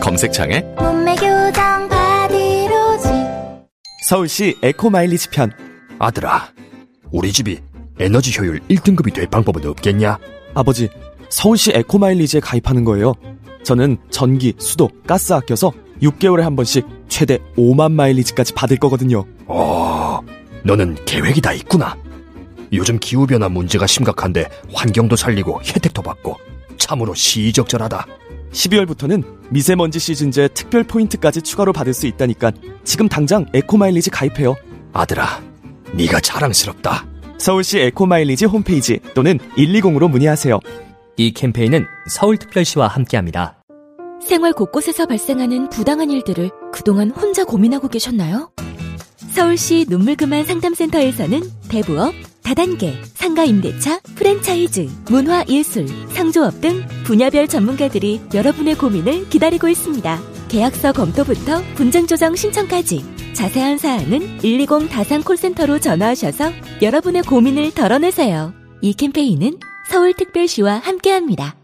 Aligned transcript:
검색창에 0.00 0.60
몸매 0.78 1.14
교정 1.16 1.88
바디로직 1.88 3.10
서울시 4.08 4.56
에코마일리지 4.62 5.30
편 5.30 5.52
아들아, 5.98 6.48
우리 7.12 7.32
집이 7.32 7.60
에너지 7.98 8.36
효율 8.38 8.60
1등급이 8.68 9.12
될 9.12 9.26
방법은 9.26 9.66
없겠냐? 9.66 10.18
아버지 10.54 10.88
서울시 11.28 11.70
에코마일리지에 11.74 12.40
가입하는 12.40 12.84
거예요 12.84 13.14
저는 13.62 13.98
전기, 14.10 14.54
수도, 14.58 14.88
가스 15.06 15.32
아껴서 15.32 15.70
6개월에 16.02 16.40
한 16.40 16.56
번씩 16.56 16.86
최대 17.08 17.38
5만 17.58 17.92
마일리지까지 17.92 18.54
받을 18.54 18.78
거거든요 18.78 19.24
어, 19.46 20.20
너는 20.64 20.96
계획이 21.04 21.40
다 21.40 21.52
있구나. 21.52 21.96
요즘 22.72 22.98
기후변화 22.98 23.48
문제가 23.48 23.86
심각한데 23.86 24.48
환경도 24.72 25.16
살리고 25.16 25.60
혜택도 25.62 26.02
받고 26.02 26.36
참으로 26.78 27.14
시의적절하다. 27.14 28.06
12월부터는 28.52 29.24
미세먼지 29.50 29.98
시즌제 29.98 30.48
특별 30.48 30.84
포인트까지 30.84 31.42
추가로 31.42 31.72
받을 31.72 31.94
수 31.94 32.06
있다니까 32.06 32.52
지금 32.84 33.08
당장 33.08 33.46
에코마일리지 33.54 34.10
가입해요 34.10 34.56
아들아, 34.92 35.40
네가 35.94 36.20
자랑스럽다. 36.20 37.06
서울시 37.38 37.78
에코마일리지 37.78 38.44
홈페이지 38.44 39.00
또는 39.14 39.38
120으로 39.56 40.10
문의하세요 40.10 40.60
이 41.16 41.32
캠페인은 41.32 41.86
서울특별시와 42.08 42.88
함께합니다. 42.88 43.56
생활 44.22 44.52
곳곳에서 44.52 45.06
발생하는 45.06 45.70
부당한 45.70 46.10
일들을 46.10 46.50
그동안 46.72 47.10
혼자 47.10 47.44
고민하고 47.44 47.88
계셨나요? 47.88 48.50
서울시 49.32 49.86
눈물그만 49.88 50.44
상담센터에서는 50.44 51.42
대부업, 51.68 52.14
다단계, 52.42 52.94
상가임대차, 53.14 54.00
프랜차이즈, 54.16 54.88
문화예술, 55.08 55.86
상조업 56.10 56.60
등 56.60 56.82
분야별 57.04 57.46
전문가들이 57.46 58.20
여러분의 58.34 58.74
고민을 58.74 59.28
기다리고 59.28 59.68
있습니다. 59.68 60.20
계약서 60.48 60.92
검토부터 60.92 61.62
분쟁 61.76 62.06
조정 62.08 62.34
신청까지 62.34 63.04
자세한 63.34 63.78
사항은 63.78 64.38
120 64.42 64.90
다산 64.90 65.22
콜센터로 65.22 65.78
전화하셔서 65.78 66.50
여러분의 66.82 67.22
고민을 67.22 67.72
덜어내세요. 67.72 68.52
이 68.82 68.94
캠페인은 68.94 69.58
서울특별시와 69.88 70.78
함께합니다. 70.78 71.56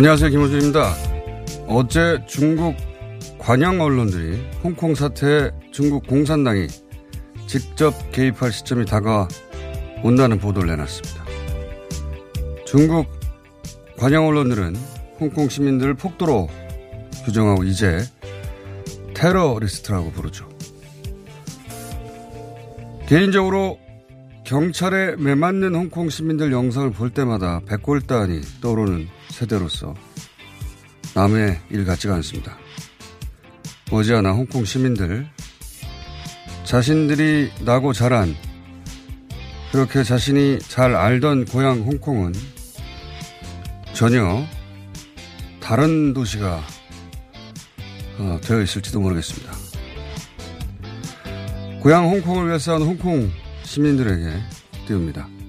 안녕하세요. 0.00 0.30
김호준입니다. 0.30 0.94
어제 1.68 2.24
중국 2.26 2.74
관영 3.36 3.82
언론들이 3.82 4.42
홍콩 4.64 4.94
사태에 4.94 5.50
중국 5.72 6.06
공산당이 6.06 6.68
직접 7.46 7.92
개입할 8.10 8.50
시점이 8.50 8.86
다가온다는 8.86 10.38
보도를 10.38 10.70
내놨습니다. 10.70 11.22
중국 12.64 13.08
관영 13.98 14.26
언론들은 14.26 14.74
홍콩 15.20 15.50
시민들을 15.50 15.92
폭도로 15.92 16.48
규정하고 17.26 17.64
이제 17.64 17.98
테러리스트라고 19.12 20.12
부르죠. 20.12 20.48
개인적으로 23.06 23.78
경찰에 24.50 25.14
매맞는 25.14 25.76
홍콩 25.76 26.10
시민들 26.10 26.50
영상을 26.50 26.90
볼 26.90 27.10
때마다 27.10 27.60
백골단이 27.66 28.40
떠오르는 28.60 29.06
세대로서 29.28 29.94
남의 31.14 31.60
일 31.70 31.84
같지가 31.84 32.16
않습니다. 32.16 32.58
머지않아 33.92 34.32
홍콩 34.32 34.64
시민들 34.64 35.28
자신들이 36.64 37.52
나고 37.64 37.92
자란 37.92 38.34
그렇게 39.70 40.02
자신이 40.02 40.58
잘 40.58 40.96
알던 40.96 41.44
고향 41.44 41.82
홍콩은 41.82 42.32
전혀 43.92 44.44
다른 45.60 46.12
도시가 46.12 46.60
어, 48.18 48.40
되어 48.42 48.62
있을지도 48.62 48.98
모르겠습니다. 48.98 49.52
고향 51.80 52.06
홍콩을 52.06 52.48
위해 52.48 52.58
싸운 52.58 52.82
홍콩 52.82 53.30
시민들에게 53.70 54.32
띄웁니다. 54.88 55.39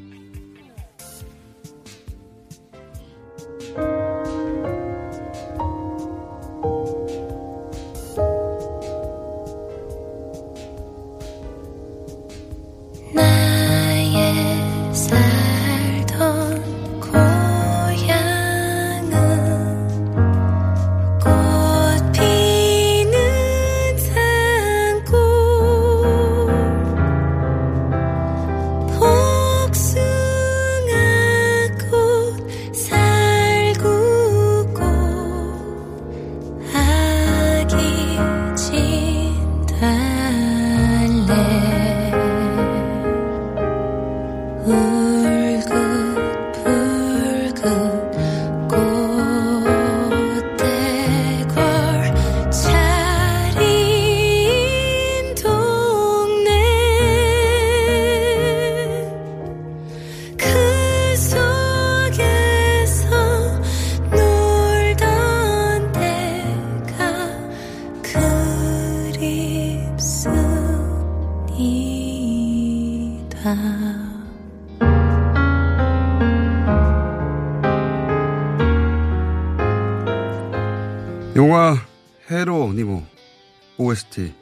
OST 83.91 84.33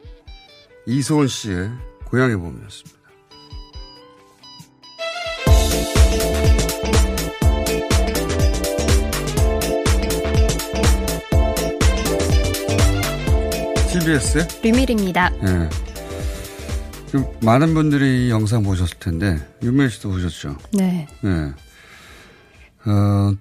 이소은 0.86 1.28
씨의 1.28 1.72
고향의 2.06 2.38
봄이었습니다. 2.38 3.00
TBS 13.92 14.48
류밀입니다. 14.64 15.32
예. 15.42 15.70
많은 17.44 17.74
분들이 17.74 18.28
이 18.28 18.30
영상 18.30 18.62
보셨을 18.62 19.00
텐데 19.00 19.40
유민 19.64 19.90
씨도 19.90 20.12
보셨죠? 20.12 20.58
네. 20.74 21.08
예. 21.24 21.30
어, 22.90 23.36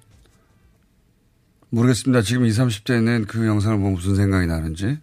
모르겠습니다. 1.68 2.22
지금 2.22 2.46
20, 2.46 2.62
30대는 2.62 3.26
그 3.28 3.46
영상을 3.46 3.76
보면 3.76 3.92
무슨 3.92 4.16
생각이 4.16 4.46
나는지. 4.46 4.98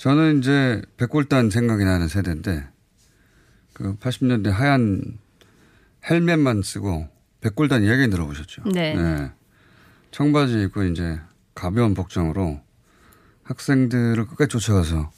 저는 0.00 0.38
이제 0.38 0.80
백골단 0.96 1.50
생각이 1.50 1.84
나는 1.84 2.08
세대인데, 2.08 2.66
그 3.74 3.96
80년대 3.96 4.48
하얀 4.48 5.18
헬멧만 6.08 6.62
쓰고 6.62 7.06
백골단 7.42 7.82
이야기 7.82 8.08
들어보셨죠? 8.08 8.62
네. 8.72 8.94
예. 8.96 9.30
청바지 10.10 10.62
입고 10.62 10.84
이제 10.84 11.20
가벼운 11.54 11.92
복장으로 11.92 12.62
학생들을 13.42 14.26
끝까지 14.26 14.48
쫓아가서, 14.48 15.12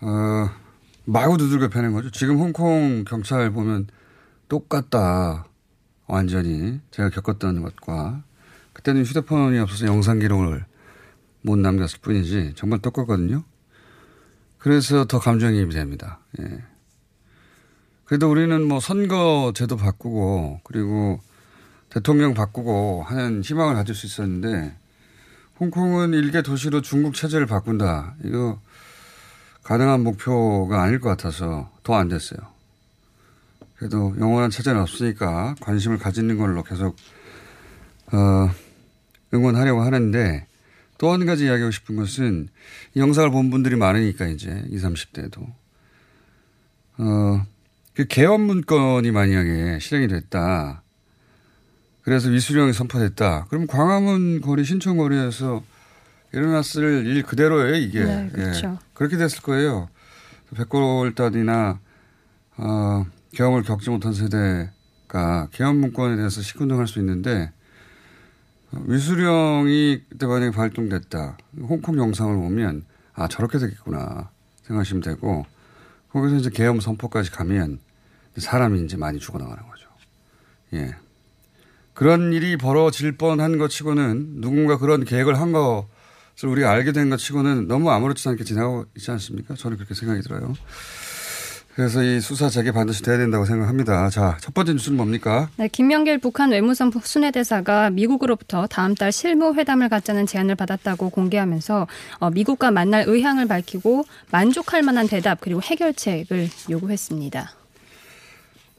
어, 0.00 0.50
마구 1.04 1.38
두들겨 1.38 1.68
패는 1.68 1.92
거죠. 1.92 2.10
지금 2.10 2.38
홍콩 2.38 3.04
경찰 3.04 3.52
보면 3.52 3.86
똑같다. 4.48 5.46
완전히 6.08 6.80
제가 6.90 7.08
겪었던 7.10 7.62
것과 7.62 8.24
그때는 8.72 9.04
휴대폰이 9.04 9.60
없어서 9.60 9.86
영상 9.86 10.18
기록을 10.18 10.64
못 11.44 11.58
남겼을 11.58 11.98
뿐이지 12.00 12.54
정말 12.56 12.78
똑같거든요. 12.80 13.44
그래서 14.58 15.04
더 15.04 15.18
감정이입이 15.18 15.74
됩니다. 15.74 16.20
예. 16.40 16.62
그래도 18.06 18.30
우리는 18.30 18.66
뭐 18.66 18.80
선거 18.80 19.52
제도 19.54 19.76
바꾸고 19.76 20.60
그리고 20.64 21.20
대통령 21.90 22.32
바꾸고 22.32 23.02
하는 23.06 23.42
희망을 23.42 23.74
가질 23.74 23.94
수 23.94 24.06
있었는데 24.06 24.74
홍콩은 25.60 26.14
일개 26.14 26.40
도시로 26.42 26.80
중국 26.80 27.14
체제를 27.14 27.46
바꾼다. 27.46 28.16
이거 28.24 28.58
가능한 29.62 30.02
목표가 30.02 30.82
아닐 30.82 30.98
것 30.98 31.10
같아서 31.10 31.70
더 31.82 31.94
안 31.94 32.08
됐어요. 32.08 32.38
그래도 33.76 34.14
영원한 34.18 34.50
체제는 34.50 34.80
없으니까 34.80 35.56
관심을 35.60 35.98
가지는 35.98 36.38
걸로 36.38 36.62
계속 36.62 36.96
어, 38.12 38.50
응원하려고 39.32 39.82
하는데 39.82 40.46
또 41.04 41.12
한 41.12 41.26
가지 41.26 41.44
이야기하고 41.44 41.70
싶은 41.70 41.96
것은 41.96 42.48
이 42.94 42.98
영상을 42.98 43.30
본 43.30 43.50
분들이 43.50 43.76
많으니까 43.76 44.24
이제 44.24 44.64
20, 44.70 44.88
30대도 44.88 45.46
어, 46.96 47.46
그 47.92 48.06
개헌 48.06 48.40
문건이 48.40 49.10
만약에 49.10 49.80
실행이 49.80 50.08
됐다. 50.08 50.82
그래서 52.00 52.30
위수령이 52.30 52.72
선포됐다. 52.72 53.48
그럼 53.50 53.66
광화문 53.66 54.40
거리 54.40 54.64
신촌 54.64 54.96
거리에서 54.96 55.62
일어났을 56.32 57.04
일 57.04 57.22
그대로예요 57.22 57.74
이게. 57.74 58.02
네, 58.02 58.30
그렇죠. 58.32 58.78
예. 58.80 58.86
그렇게 58.94 59.18
됐을 59.18 59.42
거예요. 59.42 59.90
백골단이나 60.56 61.80
어, 62.56 63.06
경험을 63.34 63.62
겪지 63.62 63.90
못한 63.90 64.14
세대가 64.14 65.48
개헌 65.52 65.76
문건에 65.76 66.16
대해서 66.16 66.40
시큰둥할 66.40 66.86
수 66.88 66.98
있는데 67.00 67.50
어, 67.50 67.53
위수령이 68.86 70.02
그때 70.08 70.26
만약에 70.26 70.50
발동됐다. 70.50 71.36
홍콩 71.62 71.98
영상을 71.98 72.34
보면 72.34 72.84
아 73.14 73.28
저렇게 73.28 73.58
되겠구나 73.58 74.30
생각하시면 74.62 75.02
되고 75.02 75.46
거기서 76.10 76.36
이제 76.36 76.50
계엄 76.50 76.80
선포까지 76.80 77.30
가면 77.30 77.78
사람이 78.36 78.84
이제 78.84 78.96
많이 78.96 79.18
죽어나가는 79.18 79.62
거죠. 79.68 79.88
예. 80.74 80.94
그런 81.92 82.32
일이 82.32 82.56
벌어질 82.56 83.16
뻔한 83.16 83.58
것 83.58 83.68
치고는 83.68 84.40
누군가 84.40 84.78
그런 84.78 85.04
계획을 85.04 85.38
한 85.38 85.52
것을 85.52 86.48
우리가 86.48 86.70
알게 86.70 86.90
된 86.92 87.10
것 87.10 87.18
치고는 87.18 87.68
너무 87.68 87.90
아무렇지도 87.90 88.30
않게 88.30 88.42
지나고 88.44 88.86
있지 88.96 89.10
않습니까? 89.12 89.54
저는 89.54 89.76
그렇게 89.76 89.94
생각이 89.94 90.22
들어요. 90.22 90.52
그래서 91.74 92.04
이 92.04 92.20
수사 92.20 92.48
재개 92.48 92.70
반드시 92.70 93.02
돼야 93.02 93.18
된다고 93.18 93.44
생각합니다. 93.44 94.08
자, 94.08 94.36
첫 94.40 94.54
번째 94.54 94.74
뉴스는 94.74 94.96
뭡니까? 94.96 95.48
네, 95.56 95.66
김명길 95.66 96.18
북한 96.18 96.52
외무성 96.52 96.92
순회대사가 97.02 97.90
미국으로부터 97.90 98.68
다음 98.68 98.94
달 98.94 99.10
실무 99.10 99.54
회담을 99.54 99.88
갖자는 99.88 100.26
제안을 100.26 100.54
받았다고 100.54 101.10
공개하면서 101.10 101.88
어, 102.20 102.30
미국과 102.30 102.70
만날 102.70 103.04
의향을 103.08 103.48
밝히고 103.48 104.04
만족할 104.30 104.82
만한 104.82 105.08
대답 105.08 105.40
그리고 105.40 105.60
해결책을 105.62 106.48
요구했습니다. 106.70 107.50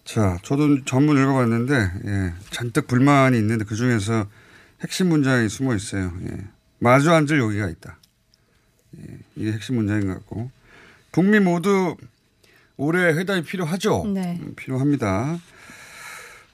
자, 0.05 0.37
저도 0.43 0.85
전문 0.85 1.17
읽어봤는데, 1.17 1.73
예, 2.05 2.33
잔뜩 2.51 2.87
불만이 2.87 3.37
있는데 3.39 3.65
그 3.65 3.75
중에서 3.75 4.25
핵심 4.81 5.09
문장이 5.09 5.49
숨어 5.49 5.75
있어요. 5.75 6.13
예. 6.29 6.37
마주 6.79 7.11
앉을 7.11 7.39
여기가 7.39 7.67
있다. 7.67 7.97
예, 8.99 9.17
이게 9.35 9.51
핵심 9.51 9.75
문장인 9.75 10.07
것 10.07 10.13
같고. 10.13 10.49
북미 11.11 11.39
모두 11.39 11.97
올해 12.77 13.13
회담이 13.13 13.43
필요하죠? 13.43 14.05
네. 14.13 14.39
음, 14.41 14.53
필요합니다. 14.55 15.39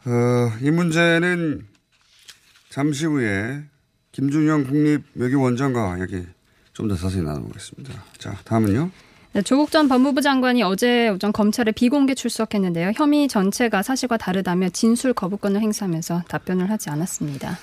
어, 0.06 0.52
이 0.62 0.72
문제는 0.72 1.66
잠시 2.70 3.06
후에 3.06 3.64
김준영 4.12 4.66
국립외교원장과 4.66 6.02
얘기 6.02 6.26
좀 6.74 6.88
더 6.88 6.96
자세히 6.96 7.22
나눠보겠습니다. 7.24 7.94
자, 8.18 8.34
다음은요. 8.46 8.90
네, 9.34 9.42
조국 9.44 9.72
전 9.72 9.88
법무부 9.88 10.22
장관이 10.22 10.64
어제 10.64 11.10
오전 11.10 11.32
검찰에 11.32 11.72
비공개 11.72 12.16
출석했는데요. 12.16 12.94
혐의 12.96 13.28
전체가 13.28 13.82
사실과 13.84 14.18
다르다며 14.18 14.70
진술 14.70 15.14
거부권을 15.14 15.62
행사하면서 15.62 16.24
답변을 16.28 16.70
하지 16.70 16.90
않았습니다. 16.90 17.58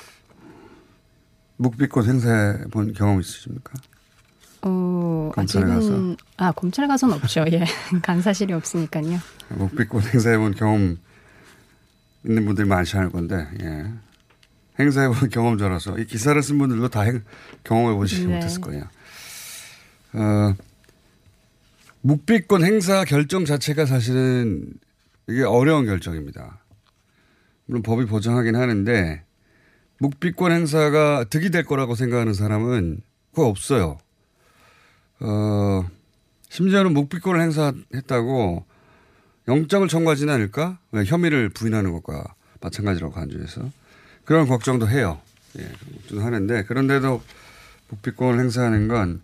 묵비권 1.56 2.06
행사해 2.06 2.64
본 2.70 2.92
경험 2.92 3.20
있으십니까? 3.20 3.72
어, 4.62 5.30
검찰에 5.34 5.70
아직은 5.70 6.16
아 6.36 6.52
검찰 6.52 6.88
가서는 6.88 7.14
없죠. 7.16 7.44
예, 7.52 7.64
간 8.02 8.20
사실이 8.20 8.52
없으니까요. 8.52 9.18
묵비권 9.50 10.02
행사해본 10.02 10.54
경험 10.54 10.98
있는 12.24 12.44
분들이 12.44 12.66
많지 12.66 12.96
않을 12.96 13.10
건데, 13.10 13.46
예. 13.62 13.92
행사해본 14.78 15.30
경험자라서 15.30 15.98
이 15.98 16.06
기사를 16.06 16.40
쓴 16.42 16.58
분들도 16.58 16.88
다 16.88 17.02
행, 17.02 17.22
경험해보지 17.64 18.26
네. 18.26 18.34
못했을 18.34 18.60
거예요. 18.60 18.84
어, 20.14 20.54
묵비권 22.02 22.64
행사 22.64 23.04
결정 23.04 23.44
자체가 23.44 23.86
사실은 23.86 24.72
이게 25.28 25.42
어려운 25.42 25.84
결정입니다. 25.84 26.58
물론 27.66 27.82
법이 27.82 28.06
보장하긴 28.06 28.56
하는데 28.56 29.22
묵비권 29.98 30.52
행사가 30.52 31.24
득이 31.24 31.50
될 31.50 31.64
거라고 31.64 31.94
생각하는 31.94 32.32
사람은 32.32 33.02
거의 33.34 33.48
없어요. 33.48 33.98
어, 35.20 35.88
심지어는 36.48 36.92
묵비권을 36.94 37.40
행사했다고 37.40 38.64
영장을 39.48 39.88
청구하지는 39.88 40.32
않을까? 40.34 40.78
왜 40.92 41.04
혐의를 41.04 41.48
부인하는 41.48 41.92
것과 41.92 42.34
마찬가지라고 42.60 43.12
간주해서 43.12 43.70
그런 44.24 44.46
걱정도 44.46 44.88
해요. 44.88 45.20
예, 45.58 45.62
그런 45.62 45.94
걱정도 45.96 46.24
하는데 46.24 46.64
그런데도 46.64 47.22
묵비권을 47.88 48.40
행사하는 48.40 48.88
건 48.88 49.22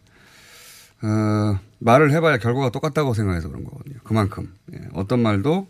어, 1.03 1.59
말을 1.79 2.13
해봐야 2.13 2.39
결과가 2.39 2.71
똑같다고 2.71 3.13
생각해서 3.13 3.49
그런 3.49 3.65
거거든요. 3.65 3.97
그만큼 4.05 4.53
예, 4.73 4.81
어떤 4.95 5.21
말도 5.21 5.69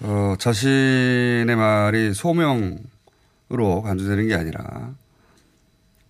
어, 0.00 0.34
자신의 0.38 1.54
말이 1.56 2.12
소명으로 2.12 3.82
간주되는 3.82 4.28
게 4.28 4.34
아니라 4.34 4.90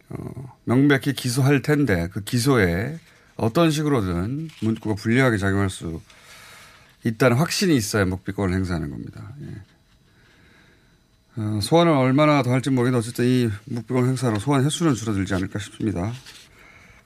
어, 0.08 0.41
명백히 0.64 1.12
기소할 1.12 1.62
텐데 1.62 2.08
그 2.12 2.22
기소에 2.22 2.98
어떤 3.36 3.70
식으로든 3.70 4.48
문구가 4.60 4.94
불리하게 4.94 5.38
작용할 5.38 5.70
수 5.70 6.00
있다는 7.04 7.36
확신이 7.36 7.74
있어야 7.76 8.04
묵비권을 8.04 8.54
행사하는 8.54 8.90
겁니다. 8.90 9.32
예. 9.42 9.46
어, 11.36 11.60
소환을 11.62 11.92
얼마나 11.92 12.42
더 12.42 12.52
할지 12.52 12.70
모르겠는데 12.70 12.98
어쨌든 12.98 13.24
이 13.24 13.48
묵비권 13.64 14.06
행사로 14.06 14.38
소환 14.38 14.64
횟수는 14.64 14.94
줄어들지 14.94 15.34
않을까 15.34 15.58
싶습니다. 15.58 16.12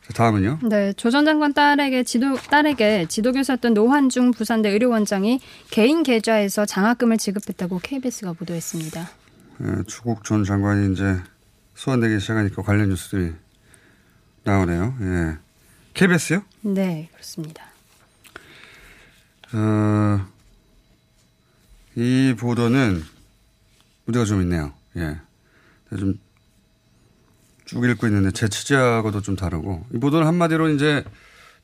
자, 0.07 0.13
다음은요. 0.15 0.61
네, 0.69 0.93
조 0.95 1.11
전 1.11 1.25
장관 1.25 1.55
딸에게 1.55 2.03
지도 2.05 2.37
딸에게 2.37 3.07
지도교사였던 3.09 3.75
노환중 3.75 4.33
부산대 4.33 4.69
의료원장이 4.71 5.41
개인 5.71 6.03
계좌에서 6.03 6.67
장학금을 6.67 7.19
지급했다고 7.19 7.79
KBS가 7.83 8.33
보도했습니다. 8.35 9.09
예, 9.63 9.83
주국 9.87 10.25
전 10.25 10.45
장관이 10.45 10.93
이제 10.93 11.17
소환되기 11.75 12.21
시작하니까 12.21 12.63
관련 12.63 12.89
뉴스들이 12.91 13.33
나오네요. 14.47 14.97
예. 15.01 15.39
KBS요? 15.95 16.43
네, 16.63 17.09
그렇습니다. 17.13 17.65
어, 19.53 20.27
이 21.95 22.35
보도는 22.39 23.03
문제가 24.05 24.25
좀 24.25 24.43
있네요. 24.43 24.73
예. 24.97 25.19
좀 25.97 26.27
쭉 27.67 27.85
읽고 27.85 28.07
있는데 28.07 28.31
제 28.31 28.49
취재하고도 28.49 29.21
좀 29.23 29.35
다르고 29.37 29.87
이 29.93 29.99
보도는 29.99 30.27
한마디로 30.27 30.71
이제 30.71 31.05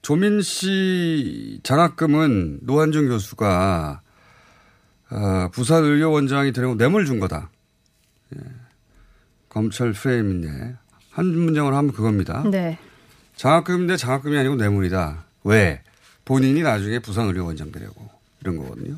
조민 0.03 0.43
씨 0.43 1.61
장학금은 1.63 2.61
노한중 2.63 3.09
교수가 3.09 4.03
어, 5.11 5.49
부산 5.53 5.85
의료원장이 5.85 6.53
되려고 6.53 6.75
뇌물 6.75 7.07
준 7.07 7.21
거다. 7.21 7.51
예. 8.35 8.41
검찰 9.49 9.93
프레임인데 9.93 10.77
한 11.13 11.27
문장으로 11.27 11.77
하면 11.77 11.93
그겁니다. 11.93 12.43
네. 12.51 12.79
장학금인데 13.37 13.97
장학금이 13.97 14.37
아니고 14.37 14.57
뇌물이다. 14.57 15.25
왜? 15.45 15.83
본인이 16.25 16.63
나중에 16.63 16.99
부산의료원장 17.01 17.73
되려고 17.73 18.09
이런 18.41 18.57
거거든요. 18.57 18.97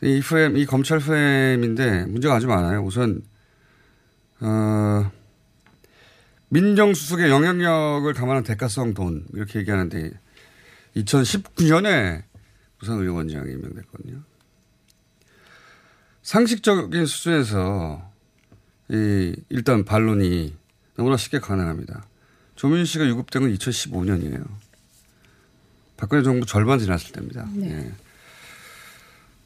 이 0.00 0.20
프레임, 0.20 0.56
이 0.56 0.66
검찰 0.66 0.98
프레임인데 0.98 2.06
문제가 2.06 2.34
아주 2.36 2.46
많아요. 2.46 2.82
우선 2.82 3.22
어, 4.40 5.10
민정수석의 6.48 7.30
영향력을 7.30 8.12
감안한 8.12 8.44
대가성 8.44 8.94
돈 8.94 9.26
이렇게 9.32 9.58
얘기하는데 9.60 10.12
2019년에 10.96 12.22
부산의료원장이 12.78 13.50
임명됐거든요. 13.52 14.20
상식적인 16.22 17.06
수준에서 17.06 18.10
이 18.90 19.34
일단 19.48 19.84
반론이 19.84 20.54
너무나 20.96 21.16
쉽게 21.16 21.38
가능합니다. 21.38 22.06
조민 22.54 22.84
씨가 22.84 23.06
유급된 23.06 23.42
건 23.42 23.54
2015년이에요. 23.54 24.46
박근혜 25.96 26.22
정부 26.22 26.46
절반 26.46 26.78
지났을 26.78 27.12
때입니다. 27.12 27.48
네. 27.54 27.70
예. 27.70 27.92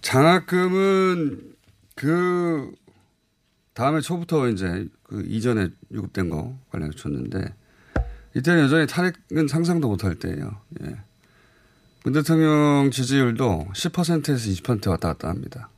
장학금은 0.02 1.54
그 1.94 2.72
다음에 3.74 4.00
초부터 4.00 4.48
이제 4.48 4.88
그 5.02 5.24
이전에 5.26 5.68
유급된 5.90 6.30
거 6.30 6.58
관련해서 6.70 6.98
줬는데 6.98 7.54
이때는 8.36 8.64
여전히 8.64 8.86
탄핵은 8.86 9.48
상상도 9.48 9.88
못할 9.88 10.14
때예요. 10.16 10.60
예. 10.82 10.96
문 12.04 12.12
대통령 12.12 12.90
지지율도 12.92 13.68
10%에서 13.74 14.34
20% 14.34 14.88
왔다 14.88 15.08
갔다 15.08 15.28
합니다. 15.28 15.68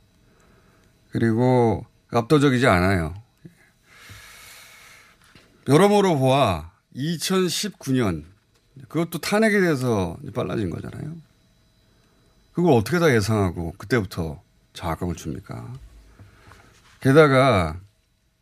그리고 1.11 1.85
압도적이지 2.11 2.67
않아요. 2.67 3.13
여러모로 5.67 6.17
보아 6.17 6.71
2019년 6.95 8.23
그것도 8.87 9.19
탄핵에 9.19 9.59
대해서 9.59 10.17
빨라진 10.33 10.69
거잖아요. 10.69 11.15
그걸 12.53 12.73
어떻게 12.73 12.99
다 12.99 13.13
예상하고 13.13 13.73
그때부터 13.77 14.41
장학금을 14.73 15.15
줍니까? 15.15 15.73
게다가 16.99 17.79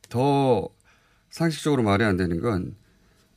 더 0.09 0.69
상식적으로 1.29 1.83
말이 1.83 2.03
안 2.03 2.17
되는 2.17 2.39
건 2.39 2.75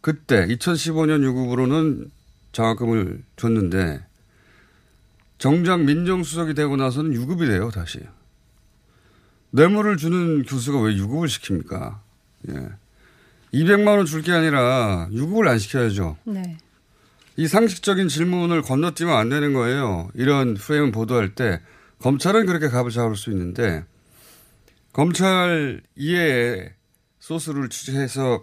그때 0.01 0.47
2015년 0.47 1.23
유급으로는 1.23 2.11
장학금을 2.53 3.23
줬는데 3.37 4.05
정작 5.39 5.81
민정수석이 5.83 6.55
되고 6.55 6.77
나서는 6.77 7.13
유급이 7.15 7.47
돼요, 7.47 7.71
다시. 7.71 7.99
뇌물을 9.51 9.97
주는 9.97 10.45
교수가 10.45 10.81
왜 10.81 10.97
유급을 10.97 11.29
시킵니까? 11.29 11.99
예. 12.51 12.69
200만 13.53 13.97
원 13.97 14.07
줄 14.07 14.23
게 14.23 14.33
아니라 14.33 15.09
유급을 15.13 15.47
안 15.49 15.59
시켜야죠. 15.59 16.17
네. 16.25 16.57
이 17.37 17.47
상식적인 17.49 18.09
질문을 18.09 18.63
건너뛰면 18.63 19.15
안 19.17 19.29
되는 19.29 19.53
거예요. 19.53 20.11
이런 20.15 20.55
프레임을 20.55 20.93
보도할 20.93 21.35
때 21.35 21.61
검찰은 22.01 22.47
그렇게 22.47 22.69
값을 22.69 22.91
잡을 22.91 23.17
수 23.17 23.31
있는데 23.31 23.85
검찰 24.93 25.81
이해의 25.97 26.73
소스를 27.21 27.69
취재해서 27.69 28.43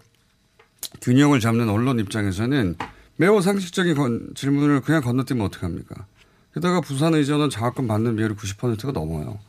균형을 1.01 1.39
잡는 1.39 1.69
언론 1.69 1.99
입장에서는 1.99 2.75
매우 3.17 3.41
상식적인 3.41 3.95
건, 3.95 4.29
질문을 4.33 4.81
그냥 4.81 5.01
건너뛰면 5.01 5.45
어떡합니까? 5.47 6.05
게다가 6.53 6.81
부산 6.81 7.13
의전은 7.13 7.49
장학금 7.49 7.85
받는 7.87 8.15
비율이 8.15 8.33
90%가 8.35 8.91
넘어요. 8.93 9.39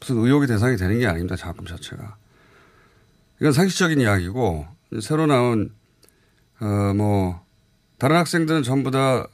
무슨 0.00 0.16
의혹의 0.16 0.48
대상이 0.48 0.76
되는 0.76 0.98
게 0.98 1.06
아닙니다. 1.06 1.36
장학금 1.36 1.66
자체가. 1.66 2.16
이건 3.40 3.52
상식적인 3.52 4.00
이야기고 4.00 4.66
새로 5.00 5.26
나온 5.26 5.72
어뭐 6.60 7.44
다른 7.98 8.16
학생들은 8.16 8.62
전부 8.62 8.90
다 8.90 9.26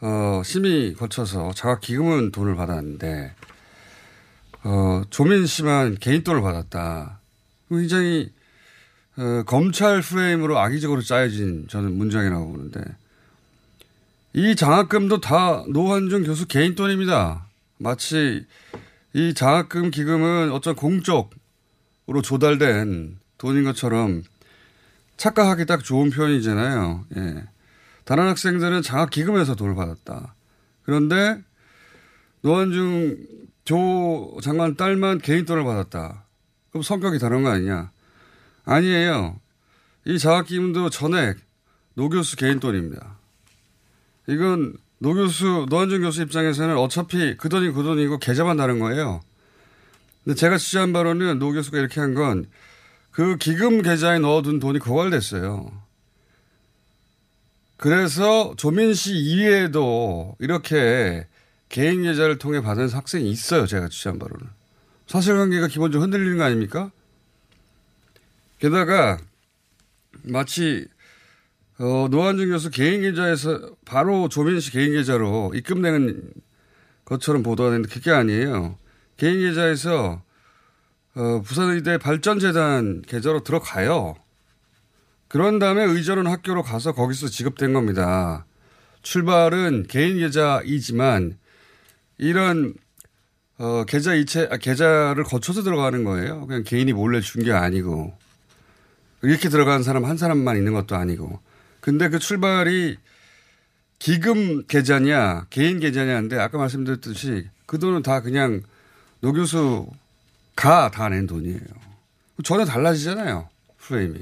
어, 0.00 0.42
심의 0.44 0.94
거쳐서 0.94 1.52
자각 1.54 1.80
기금은 1.80 2.32
돈을 2.32 2.56
받았는데 2.56 3.34
어, 4.64 5.02
조민 5.10 5.46
씨만 5.46 5.96
개인 6.00 6.22
돈을 6.24 6.42
받았다. 6.42 7.20
굉장히 7.68 8.32
어, 9.16 9.42
검찰 9.46 10.00
프레임으로 10.00 10.58
악의적으로 10.58 11.02
짜여진 11.02 11.68
저는 11.68 11.96
문장이라고 11.96 12.52
보는데 12.52 12.80
이 14.32 14.56
장학금도 14.56 15.20
다 15.20 15.64
노환중 15.68 16.24
교수 16.24 16.46
개인 16.46 16.74
돈입니다. 16.74 17.46
마치 17.78 18.46
이 19.12 19.34
장학금 19.34 19.90
기금은 19.90 20.50
어떤 20.52 20.74
공적으로 20.74 22.22
조달된 22.22 23.18
돈인 23.38 23.64
것처럼 23.64 24.22
착각하기 25.16 25.66
딱 25.66 25.84
좋은 25.84 26.10
표현이잖아요. 26.10 27.06
예. 27.16 27.44
다른 28.04 28.26
학생들은 28.28 28.82
장학 28.82 29.10
기금에서 29.10 29.54
돈을 29.54 29.74
받았다. 29.74 30.34
그런데 30.84 31.40
노한중 32.40 33.16
조 33.64 34.38
장관 34.42 34.76
딸만 34.76 35.18
개인 35.18 35.44
돈을 35.44 35.64
받았다. 35.64 36.24
그럼 36.70 36.82
성격이 36.82 37.18
다른 37.18 37.42
거 37.42 37.50
아니냐? 37.50 37.90
아니에요. 38.64 39.38
이 40.04 40.18
장학 40.18 40.46
기금도 40.46 40.90
전액 40.90 41.38
노 41.94 42.08
교수 42.08 42.36
개인 42.36 42.58
돈입니다. 42.58 43.18
이건 44.26 44.76
노 44.98 45.14
교수 45.14 45.66
노한중 45.68 46.02
교수 46.02 46.22
입장에서는 46.22 46.76
어차피 46.76 47.36
그 47.36 47.48
돈이 47.48 47.72
그 47.72 47.82
돈이고 47.82 48.18
계좌만 48.18 48.56
다른 48.56 48.78
거예요. 48.78 49.20
근데 50.24 50.36
제가 50.36 50.58
취재한 50.58 50.92
바로는 50.92 51.38
노 51.38 51.52
교수가 51.52 51.78
이렇게 51.78 52.00
한건 52.00 52.46
그 53.12 53.36
기금 53.36 53.82
계좌에 53.82 54.18
넣어둔 54.18 54.58
돈이 54.58 54.78
고갈됐어요. 54.78 55.70
그래서 57.76 58.54
조민 58.56 58.94
씨 58.94 59.14
이외에도 59.14 60.36
이렇게 60.38 61.26
개인 61.68 62.02
계좌를 62.02 62.38
통해 62.38 62.60
받은 62.60 62.88
학생이 62.88 63.30
있어요. 63.30 63.66
제가 63.66 63.88
취재한 63.88 64.18
바로는. 64.18 64.46
사실관계가 65.06 65.68
기본적으로 65.68 66.02
흔들리는 66.04 66.38
거 66.38 66.44
아닙니까? 66.44 66.90
게다가 68.58 69.18
마치 70.22 70.86
어, 71.78 72.06
노한중 72.10 72.50
교수 72.50 72.70
개인 72.70 73.02
계좌에서 73.02 73.74
바로 73.84 74.28
조민 74.28 74.60
씨 74.60 74.70
개인 74.70 74.92
계좌로 74.92 75.52
입금되는 75.54 76.30
것처럼 77.04 77.42
보도가 77.42 77.70
되는데 77.70 77.92
그게 77.92 78.10
아니에요. 78.10 78.78
개인 79.16 79.40
계좌에서 79.40 80.22
어, 81.14 81.42
부산의대 81.42 81.98
발전재단 81.98 83.02
계좌로 83.02 83.42
들어가요. 83.42 84.14
그런 85.28 85.58
다음에 85.58 85.84
의전원 85.84 86.26
학교로 86.26 86.62
가서 86.62 86.92
거기서 86.92 87.28
지급된 87.28 87.72
겁니다. 87.72 88.44
출발은 89.02 89.86
개인 89.88 90.18
계좌이지만 90.18 91.38
이런 92.18 92.74
어, 93.58 93.84
계좌 93.84 94.14
이체 94.14 94.48
아, 94.50 94.56
계좌를 94.56 95.24
거쳐서 95.24 95.62
들어가는 95.62 96.04
거예요. 96.04 96.46
그냥 96.46 96.64
개인이 96.64 96.92
몰래 96.92 97.20
준 97.20 97.44
게 97.44 97.52
아니고 97.52 98.16
이렇게 99.22 99.48
들어가는 99.48 99.82
사람 99.82 100.04
한 100.04 100.16
사람만 100.16 100.56
있는 100.56 100.72
것도 100.72 100.96
아니고. 100.96 101.40
근데 101.80 102.08
그 102.08 102.18
출발이 102.18 102.96
기금 103.98 104.66
계좌냐 104.66 105.46
개인 105.50 105.78
계좌냐인데 105.80 106.38
아까 106.38 106.58
말씀드렸듯이 106.58 107.48
그 107.66 107.78
돈은 107.78 108.02
다 108.02 108.20
그냥 108.20 108.62
노 109.20 109.32
교수 109.32 109.86
가 110.56 110.90
다 110.90 111.08
낸 111.08 111.26
돈이에요. 111.26 111.60
전혀 112.44 112.64
달라지잖아요. 112.64 113.48
프레임이. 113.78 114.20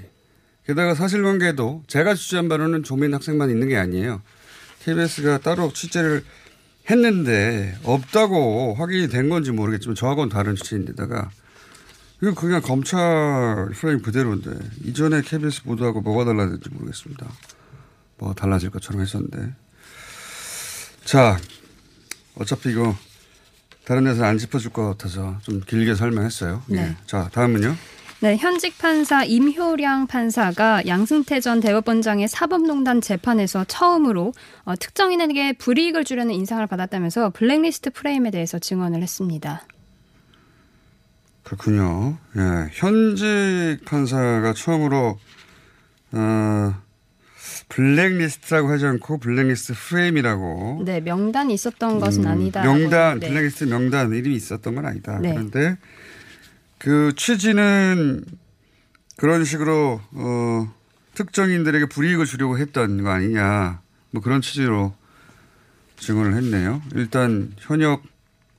게다가 0.67 0.95
사실관계도 0.95 1.85
제가 1.87 2.15
취재한 2.15 2.49
바로는 2.49 2.83
조민 2.83 3.13
학생만 3.15 3.51
있는 3.51 3.69
게 3.69 3.77
아니에요. 3.77 4.23
KBS가 4.85 5.39
따로 5.39 5.73
취재를 5.73 6.25
했는데 6.89 7.77
없다고 7.85 8.75
확인이 8.75 9.09
된 9.09 9.29
건지 9.29 9.51
모르겠지만 9.53 9.95
저하고는 9.95 10.29
다른 10.29 10.57
취재인데다가 10.57 11.31
이거 12.23 12.35
그냥 12.35 12.61
검찰 12.63 13.71
프레임 13.75 14.03
그대로인데 14.03 14.51
이전에 14.85 15.23
KBS 15.23 15.65
보도하고 15.65 16.01
뭐가 16.03 16.25
달라졌는지 16.25 16.69
모르겠습니다. 16.71 17.27
뭐 18.19 18.35
달라질 18.35 18.71
것처럼 18.71 19.03
했었는데 19.03 19.55
자 21.05 21.39
어차피 22.37 22.71
이거 22.71 22.97
다른 23.85 24.05
데서 24.05 24.25
안 24.25 24.39
짚어줄 24.39 24.73
것 24.73 24.87
같아서 24.87 25.37
좀 25.43 25.61
길게 25.61 25.95
설명했어요. 25.95 26.63
네. 26.67 26.79
예. 26.81 26.97
자 27.07 27.29
다음은요. 27.33 27.77
네, 28.23 28.37
현직 28.37 28.77
판사 28.77 29.25
임효량 29.25 30.07
판사가 30.07 30.87
양승태 30.87 31.41
전 31.41 31.61
대법원장의 31.61 32.29
사법농단 32.29 33.01
재판에서 33.01 33.65
처음으로 33.65 34.35
어, 34.65 34.75
특정인에게 34.77 35.55
불이익을 35.55 36.05
주려는 36.05 36.35
인상을 36.35 36.67
받았다면서 36.67 37.31
블랙리스트 37.31 37.89
프레임에 37.91 38.31
대해서 38.31 38.59
증언을 38.59 39.03
했습니다. 39.03 39.63
그렇군요. 41.45 42.19
예. 42.37 42.69
현직 42.73 43.87
판사가 43.87 44.53
처음으로, 44.53 45.19
어, 46.13 46.75
블랙리스트라고 47.71 48.69
하지 48.69 48.85
않고 48.87 49.19
블랙리스트 49.19 49.73
프레임이라고. 49.75 50.83
네, 50.85 51.01
명단이 51.01 51.55
있었던 51.55 51.99
것은 52.01 52.27
아니다. 52.27 52.63
명단, 52.63 53.19
네. 53.19 53.29
블랙리스트 53.29 53.65
명단 53.65 54.13
이름이 54.13 54.35
있었던 54.37 54.75
건 54.75 54.85
아니다. 54.85 55.19
네. 55.21 55.33
그런데 55.33 55.79
그 56.79 57.13
취지는 57.17 58.25
그런 59.17 59.45
식으로, 59.45 60.01
어, 60.13 60.75
특정인들에게 61.15 61.87
불이익을 61.87 62.27
주려고 62.27 62.59
했던 62.59 63.03
거 63.03 63.11
아니냐. 63.11 63.81
뭐 64.11 64.23
그런 64.23 64.41
취지로 64.41 64.95
증언을 65.99 66.35
했네요. 66.35 66.83
일단 66.95 67.53
현역 67.59 68.03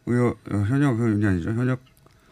의원, 0.06 0.36
어, 0.52 0.58
현역 0.68 1.00
의원이 1.00 1.26
아니죠. 1.26 1.52
현역 1.52 1.82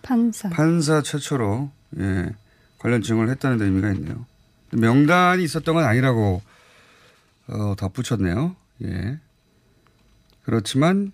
판사. 0.02 0.50
판사 0.50 1.02
최초로 1.02 1.72
예, 2.00 2.30
관련 2.78 3.02
증언을 3.02 3.30
했다는 3.32 3.58
데 3.58 3.66
의미가 3.66 3.92
있네요. 3.94 4.26
명단이 4.72 5.44
있었던 5.44 5.74
건 5.76 5.84
아니라고 5.84 6.42
어, 7.50 7.76
덧붙였네요. 7.78 8.56
예. 8.84 9.20
그렇지만 10.44 11.12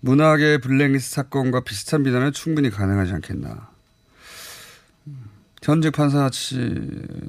문학의 0.00 0.60
블랙리스트 0.60 1.14
사건과 1.14 1.60
비슷한 1.60 2.02
비난은 2.02 2.32
충분히 2.32 2.70
가능하지 2.70 3.12
않겠나. 3.14 3.70
현직 5.62 5.90
판사치라는 5.92 7.28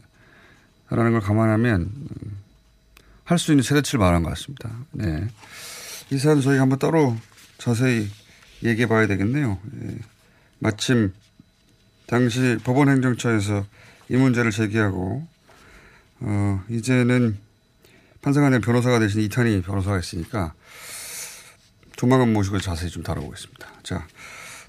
걸 0.90 1.20
감안하면 1.22 1.92
할 3.24 3.38
수 3.40 3.52
있는 3.52 3.64
최대치를 3.64 4.00
말한 4.00 4.24
것 4.24 4.30
같습니다. 4.30 4.70
네. 4.92 5.28
이 6.12 6.18
사안 6.18 6.40
저희가 6.40 6.62
한번 6.62 6.80
따로 6.80 7.18
자세히 7.58 8.08
얘기해 8.64 8.88
봐야 8.88 9.08
되겠네요. 9.08 9.60
예. 9.84 9.98
마침 10.60 11.14
당시 12.06 12.58
법원행정처에서 12.64 13.66
이 14.10 14.16
문제를 14.16 14.52
제기하고 14.52 15.28
어, 16.20 16.64
이제는 16.70 17.38
판사가 18.22 18.48
아니라 18.48 18.62
변호사가 18.62 19.00
대신 19.00 19.22
이탄희 19.22 19.62
변호사가 19.62 20.00
있으니까 20.00 20.54
조만간 21.96 22.32
모시고 22.34 22.60
자세히 22.60 22.90
좀 22.90 23.04
다뤄보겠습니다. 23.04 23.68
자, 23.84 24.08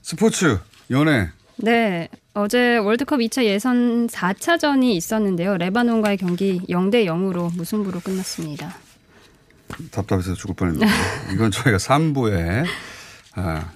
스포츠, 0.02 0.59
연애. 0.90 1.31
네. 1.57 2.09
어제 2.35 2.76
월드컵 2.76 3.19
2차 3.19 3.45
예선 3.45 4.07
4차전이 4.07 4.93
있었는데요. 4.93 5.57
레바논과의 5.57 6.17
경기 6.17 6.61
0대 6.69 7.05
0으로 7.05 7.52
무승부로 7.55 8.00
끝났습니다. 8.00 8.76
답답해서 9.90 10.35
죽을 10.35 10.55
뻔했는데 10.55 10.87
이건 11.35 11.50
저희가 11.50 11.78
3부에 11.78 12.64
아, 13.35 13.73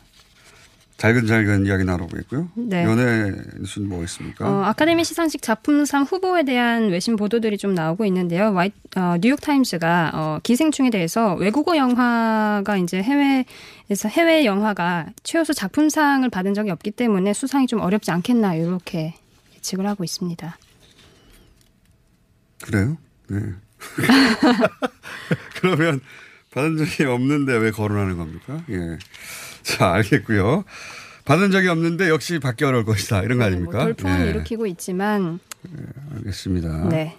잘근잘근 1.02 1.66
이야기 1.66 1.82
나눠보겠고요. 1.82 2.48
네. 2.54 2.84
연애 2.84 3.32
뉴스는 3.58 3.88
뭐 3.88 4.04
있습니까? 4.04 4.48
어, 4.48 4.62
아카데미 4.66 5.02
시상식 5.02 5.42
작품상 5.42 6.04
후보에 6.04 6.44
대한 6.44 6.90
외신 6.90 7.16
보도들이 7.16 7.58
좀 7.58 7.74
나오고 7.74 8.04
있는데요. 8.04 8.52
와이, 8.52 8.70
어, 8.94 9.16
뉴욕 9.20 9.40
타임스가 9.40 10.12
어, 10.14 10.38
기생충에 10.44 10.90
대해서 10.90 11.34
외국어 11.34 11.76
영화가 11.76 12.76
이제 12.76 13.02
해외에서 13.02 14.08
해외 14.10 14.44
영화가 14.44 15.06
최우수 15.24 15.54
작품상을 15.54 16.30
받은 16.30 16.54
적이 16.54 16.70
없기 16.70 16.92
때문에 16.92 17.32
수상이 17.32 17.66
좀 17.66 17.80
어렵지 17.80 18.12
않겠나 18.12 18.54
이렇게 18.54 19.16
예측을 19.56 19.88
하고 19.88 20.04
있습니다. 20.04 20.56
그래요? 22.62 22.96
네. 23.26 23.38
그러면 25.60 26.00
받은 26.52 26.76
적이 26.76 27.06
없는데 27.06 27.56
왜 27.56 27.72
거론하는 27.72 28.16
겁니까? 28.16 28.62
예. 28.70 28.98
자, 29.78 29.92
알겠고요. 29.92 30.64
받은 31.24 31.50
적이 31.52 31.68
없는데 31.68 32.08
역시 32.08 32.38
받기 32.38 32.64
어려울 32.64 32.84
것이다. 32.84 33.22
이런 33.22 33.38
거 33.38 33.44
아닙니까? 33.44 33.72
뭐 33.78 33.84
돌풍은 33.84 34.24
네. 34.24 34.30
일으키고 34.30 34.66
있지만 34.66 35.38
알겠습니다. 36.16 36.88
네. 36.88 37.16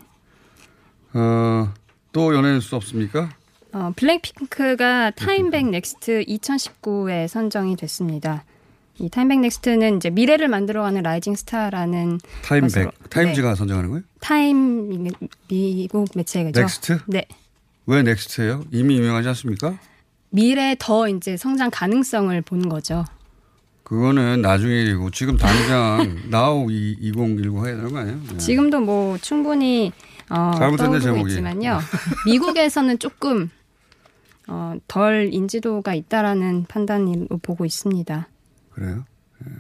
어, 1.14 1.72
또 2.12 2.36
연예 2.36 2.52
뉴스 2.54 2.76
없습니까? 2.76 3.30
어, 3.72 3.92
블랙핑크가 3.96 5.12
타임 5.12 5.41
백 5.41 5.70
Next 5.70 6.26
2019에 6.28 7.28
선정이 7.28 7.76
됐습니다. 7.78 8.44
이 9.00 9.10
타임 9.10 9.25
백 9.25 9.40
Next는 9.40 9.98
이제 9.98 10.10
미래를 10.12 10.48
만들어가는 10.48 11.02
rising 11.02 11.36
스타라는 11.36 12.20
타임 12.44 12.55
백. 12.55 12.70
것으로- 12.90 13.10
타임즈가 13.10 13.56
선정하는 13.56 13.90
거예요? 13.90 14.04
타임 14.20 15.04
미- 15.04 15.12
미국 15.48 16.10
매체죠. 16.16 16.60
Next? 16.60 17.00
네. 17.08 17.26
왜 17.88 18.04
Next예요? 18.04 18.64
이미 18.72 18.98
유명하지 18.98 19.28
않습니까? 19.30 19.78
미래 20.38 20.76
더 20.80 21.08
이제 21.08 21.38
성장 21.38 21.70
가능성을 21.72 22.42
보는 22.42 22.68
거죠. 22.68 23.06
그거는 23.84 24.42
나중에 24.42 24.74
일이고 24.82 25.12
지금 25.12 25.38
당장 25.38 26.18
Now 26.32 26.72
2019 26.72 27.68
해야 27.68 27.76
되는 27.76 27.92
거 27.94 28.00
아니에요? 28.00 28.20
네. 28.32 28.38
지금도 28.38 28.80
뭐 28.80 29.16
충분히 29.20 29.92
어, 30.32 30.52
잘못했네, 30.58 30.78
떠오르고 30.78 31.00
제목이. 31.00 31.30
있지만요. 31.32 31.80
미국에서는 32.26 32.98
조금 32.98 33.52
어, 34.48 34.74
덜 34.88 35.30
인지도가 35.32 35.94
있다라는 35.94 36.66
판단으로 36.68 37.38
보고 37.44 37.64
있습니다. 37.66 38.28
그래요? 38.72 39.06
예. 39.46 39.52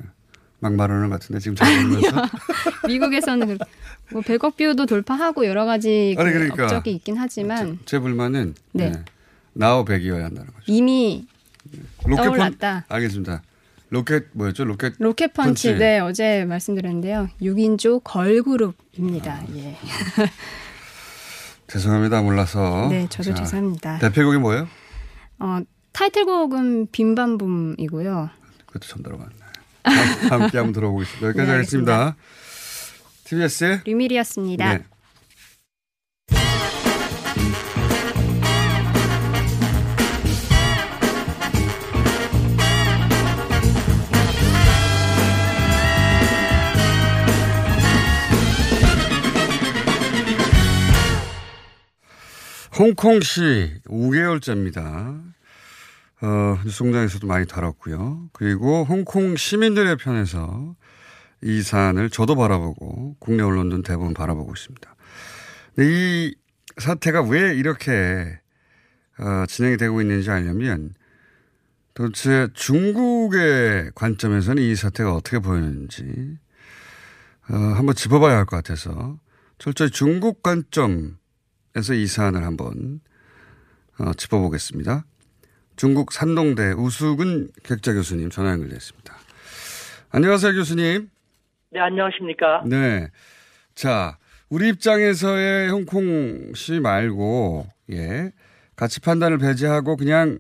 막 0.60 0.74
말하는 0.74 1.10
것 1.10 1.20
같은데 1.20 1.40
지금 1.40 1.56
잘 1.56 1.84
모르면서 1.86 2.10
미국에서는 2.88 3.58
그- 3.60 3.66
뭐 4.12 4.22
100억 4.24 4.58
뷰도 4.58 4.88
돌파하고 4.88 5.46
여러 5.46 5.66
가지 5.66 6.16
그 6.18 6.24
아니, 6.24 6.34
그러니까. 6.34 6.64
업적이 6.64 6.94
있긴 6.94 7.18
하지만 7.18 7.78
제 7.86 8.00
불만은 8.00 8.56
네. 8.72 8.90
네. 8.90 9.04
Now 9.54 9.86
100이어야 9.86 10.22
한다는 10.22 10.48
거죠. 10.52 10.63
이미 10.68 11.28
로켓 12.06 12.24
떠올랐다. 12.24 12.86
알겠습니다. 12.89 13.42
로켓 13.89 14.26
뭐였죠? 14.34 14.66
로켓 14.66 14.94
로켓 14.98 15.34
펀치 15.34 15.68
펀치. 15.70 15.76
네 15.80 16.00
어제 16.00 16.46
말씀드렸는데요. 16.46 17.30
6인조 17.42 18.02
걸그룹입니다. 18.04 19.34
아. 19.34 19.46
예. 19.56 19.78
죄송합니다. 21.68 22.22
몰라서. 22.22 22.88
네, 22.89 23.08
저도 23.10 23.34
죄송합니다. 23.34 24.00
대표곡이 24.00 24.38
뭐예요? 24.38 24.68
어, 25.39 25.60
타이틀곡은 25.92 26.88
빔밤붐이고요. 26.92 28.30
그것도 28.68 28.88
처음 28.88 29.04
들어봤네. 29.04 29.32
함- 30.30 30.42
함께 30.42 30.58
한번 30.58 30.74
들어보겠습니다. 30.74 31.28
여기까지 31.28 31.48
네, 31.48 31.54
하겠습니다. 31.54 32.16
TBS의 33.26 33.82
류밀이었습니다. 33.86 34.74
네. 34.78 34.84
홍콩시 52.78 53.82
5개월째입니다. 53.86 55.34
어, 56.22 56.60
뉴스공장에서도 56.66 57.28
많이 57.28 57.46
다뤘고요. 57.46 58.30
그리고 58.34 58.84
홍콩 58.84 59.36
시민들의 59.36 59.98
편에서 59.98 60.76
이 61.44 61.62
사안을 61.62 62.10
저도 62.10 62.36
바라보고 62.36 63.18
국내 63.20 63.44
언론도 63.44 63.84
대부분 63.84 64.16
바라보고 64.16 64.54
있습니다. 64.54 64.96
이 65.80 66.36
사태가 66.78 67.24
왜 67.24 67.54
이렇게 67.56 68.40
어, 69.20 69.46
진행이 69.48 69.78
되고 69.78 70.02
있는지 70.02 70.32
알려면 70.32 70.96
도대체 71.94 72.48
중국의 72.56 73.92
관점에서는 73.94 74.64
이 74.64 74.76
사태가 74.76 75.14
어떻게 75.14 75.38
보이는지 75.38 76.40
어, 77.50 77.56
한번 77.56 77.94
짚어봐야 77.94 78.38
할 78.38 78.46
것 78.46 78.56
같아서 78.56 79.20
철저히 79.60 79.92
중국 79.92 80.42
관점 80.42 81.18
에서 81.76 81.96
이 81.96 82.06
사안을 82.06 82.44
한번 82.44 83.02
어, 83.98 84.14
짚어보겠습니다. 84.14 85.06
중국 85.76 86.12
산동대 86.12 86.74
우수근 86.74 87.50
객자 87.64 87.94
교수님 87.94 88.30
전화 88.30 88.52
연결됐습니다. 88.52 89.16
안녕하세요 90.12 90.54
교수님. 90.54 91.10
네, 91.72 91.80
안녕하십니까. 91.80 92.64
네. 92.68 93.10
자, 93.74 94.20
우리 94.50 94.70
입장에서의 94.70 95.72
홍콩 95.72 96.54
시 96.54 96.80
말고, 96.80 97.66
예. 97.92 98.32
가치 98.76 99.00
판단을 99.00 99.40
배제하고 99.40 99.98
그냥 99.98 100.38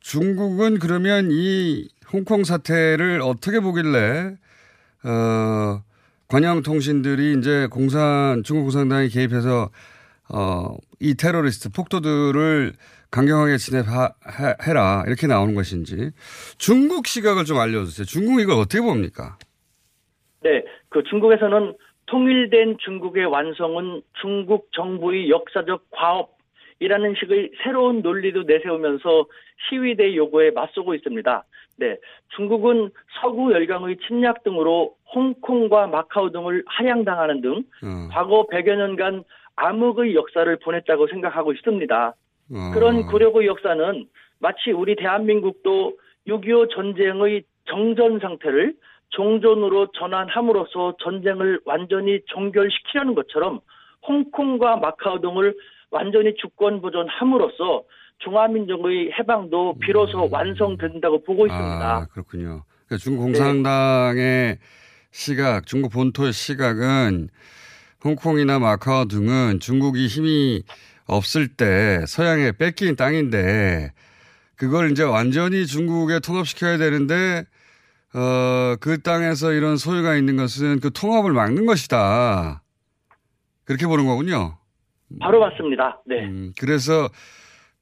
중국은 0.00 0.78
그러면 0.78 1.30
이 1.30 1.88
홍콩 2.12 2.44
사태를 2.44 3.22
어떻게 3.22 3.60
보길래, 3.60 4.36
어, 5.04 5.82
관영 6.28 6.62
통신들이 6.62 7.38
이제 7.38 7.66
공산, 7.70 8.42
중국 8.44 8.64
공산당이 8.64 9.08
개입해서, 9.08 9.70
어, 10.32 10.76
이 11.00 11.14
테러리스트, 11.14 11.70
폭도들을 11.70 12.72
강경하게 13.10 13.58
진압해라. 13.58 15.04
이렇게 15.06 15.26
나오는 15.26 15.54
것인지. 15.54 16.10
중국 16.58 17.06
시각을 17.06 17.44
좀 17.44 17.58
알려주세요. 17.58 18.04
중국 18.06 18.40
이걸 18.40 18.56
어떻게 18.56 18.80
봅니까? 18.80 19.38
네, 20.42 20.64
그 20.88 21.02
중국에서는 21.04 21.74
통일된 22.06 22.76
중국의 22.84 23.26
완성은 23.26 24.02
중국 24.20 24.68
정부의 24.72 25.30
역사적 25.30 25.86
과업이라는 25.90 27.14
식의 27.18 27.52
새로운 27.62 28.02
논리도 28.02 28.42
내세우면서 28.42 29.26
시위대 29.68 30.14
요구에 30.16 30.50
맞서고 30.50 30.94
있습니다. 30.94 31.44
네, 31.76 31.96
중국은 32.36 32.90
서구 33.20 33.52
열강의 33.52 33.96
침략 34.06 34.44
등으로 34.44 34.94
홍콩과 35.14 35.88
마카오 35.88 36.30
등을 36.30 36.62
할양당하는 36.66 37.40
등 37.40 37.52
어. 37.82 38.08
과거 38.10 38.46
100여 38.50 38.76
년간 38.76 39.24
암흑의 39.56 40.14
역사를 40.14 40.58
보냈다고 40.58 41.08
생각하고 41.08 41.52
있습니다. 41.52 42.14
어. 42.52 42.70
그런 42.74 43.06
굴욕의 43.06 43.46
역사는 43.46 44.06
마치 44.38 44.72
우리 44.72 44.96
대한민국도 44.96 45.96
6.25 46.26 46.70
전쟁의 46.74 47.44
정전 47.68 48.18
상태를 48.20 48.74
종전으로 49.10 49.88
전환함으로써 49.92 50.96
전쟁을 51.02 51.60
완전히 51.64 52.20
종결시키려는 52.26 53.14
것처럼 53.14 53.60
홍콩과 54.06 54.76
마카오 54.76 55.20
등을 55.20 55.54
완전히 55.90 56.34
주권 56.36 56.80
보존함으로써 56.82 57.84
중화민족의 58.18 59.12
해방도 59.18 59.76
비로소 59.80 60.28
완성된다고 60.30 61.22
보고 61.22 61.46
있습니다. 61.46 61.96
아, 61.96 62.06
그렇군요. 62.06 62.64
그러니까 62.86 62.96
중국 62.98 63.22
공산당의 63.24 64.58
시각, 65.10 65.66
중국 65.66 65.92
본토의 65.92 66.32
시각은 66.32 67.28
홍콩이나 68.04 68.58
마카오 68.58 69.06
등은 69.06 69.60
중국이 69.60 70.06
힘이 70.06 70.62
없을 71.06 71.48
때 71.48 72.04
서양에 72.06 72.52
뺏긴 72.52 72.96
땅인데 72.96 73.92
그걸 74.56 74.90
이제 74.90 75.02
완전히 75.02 75.66
중국에 75.66 76.20
통합시켜야 76.20 76.76
되는데 76.76 77.44
어, 78.14 78.76
그 78.80 79.02
땅에서 79.02 79.52
이런 79.52 79.76
소유가 79.76 80.14
있는 80.14 80.36
것은 80.36 80.80
그 80.80 80.92
통합을 80.92 81.32
막는 81.32 81.66
것이다. 81.66 82.62
그렇게 83.64 83.86
보는 83.86 84.06
거군요. 84.06 84.58
바로 85.20 85.40
맞습니다. 85.40 86.02
네. 86.06 86.24
음, 86.26 86.52
그래서 86.58 87.08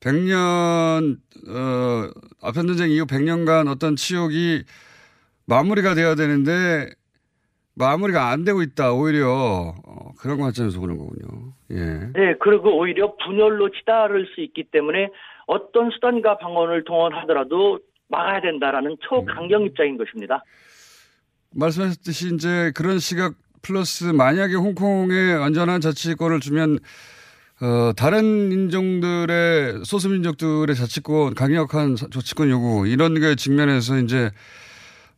100년, 0.01 1.19
어, 1.49 2.11
아편 2.41 2.67
전쟁 2.67 2.91
이후 2.91 3.07
100년간 3.07 3.69
어떤 3.69 3.95
치욕이 3.97 4.63
마무리가 5.47 5.95
돼야 5.95 6.15
되는데 6.15 6.89
마무리가 7.75 8.29
안 8.31 8.45
되고 8.45 8.63
있다. 8.63 8.93
오히려 8.93 9.75
어, 9.87 10.13
그런 10.19 10.39
관점에서 10.39 10.79
보는 10.79 10.99
거군요. 10.99 11.53
예. 11.71 11.77
네, 12.15 12.35
그리고 12.41 12.79
오히려 12.79 13.15
분열로 13.17 13.71
치달을 13.71 14.27
수 14.35 14.41
있기 14.43 14.65
때문에 14.71 15.09
어떤 15.47 15.91
수단과 15.91 16.39
방언을 16.39 16.85
동원하더라도 16.85 17.81
막아야 18.09 18.41
된다라는 18.41 18.97
초강경 19.01 19.63
입장인 19.63 19.97
것입니다. 19.97 20.45
말씀하셨듯이 21.55 22.35
이제 22.35 22.73
그런 22.75 22.99
시각 22.99 23.35
플러스 23.63 24.05
만약에 24.05 24.55
홍콩에 24.55 25.35
완전한 25.35 25.81
자치권을 25.81 26.41
주면 26.41 26.79
어, 27.63 27.93
다른 27.97 28.51
인종들의 28.51 29.85
소수민족들의 29.85 30.75
자치권 30.75 31.35
강력한 31.35 31.95
자치권 31.97 32.51
요구 32.51 32.89
이런 32.89 33.15
게 33.15 33.37
측면에서 33.37 33.99
이제 33.99 34.31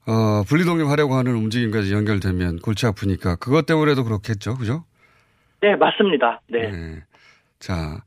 어, 0.06 0.42
분리독립하려고 0.44 1.14
하는 1.14 1.34
움직임까지 1.34 1.92
연결되면 1.92 2.58
골치 2.58 2.86
아프니까 2.86 3.36
그것 3.36 3.66
때문에도 3.66 4.04
그렇겠죠, 4.04 4.56
그죠? 4.56 4.84
네, 5.62 5.76
맞습니다. 5.76 6.42
네. 6.48 6.70
네. 6.70 7.02
자, 7.58 8.02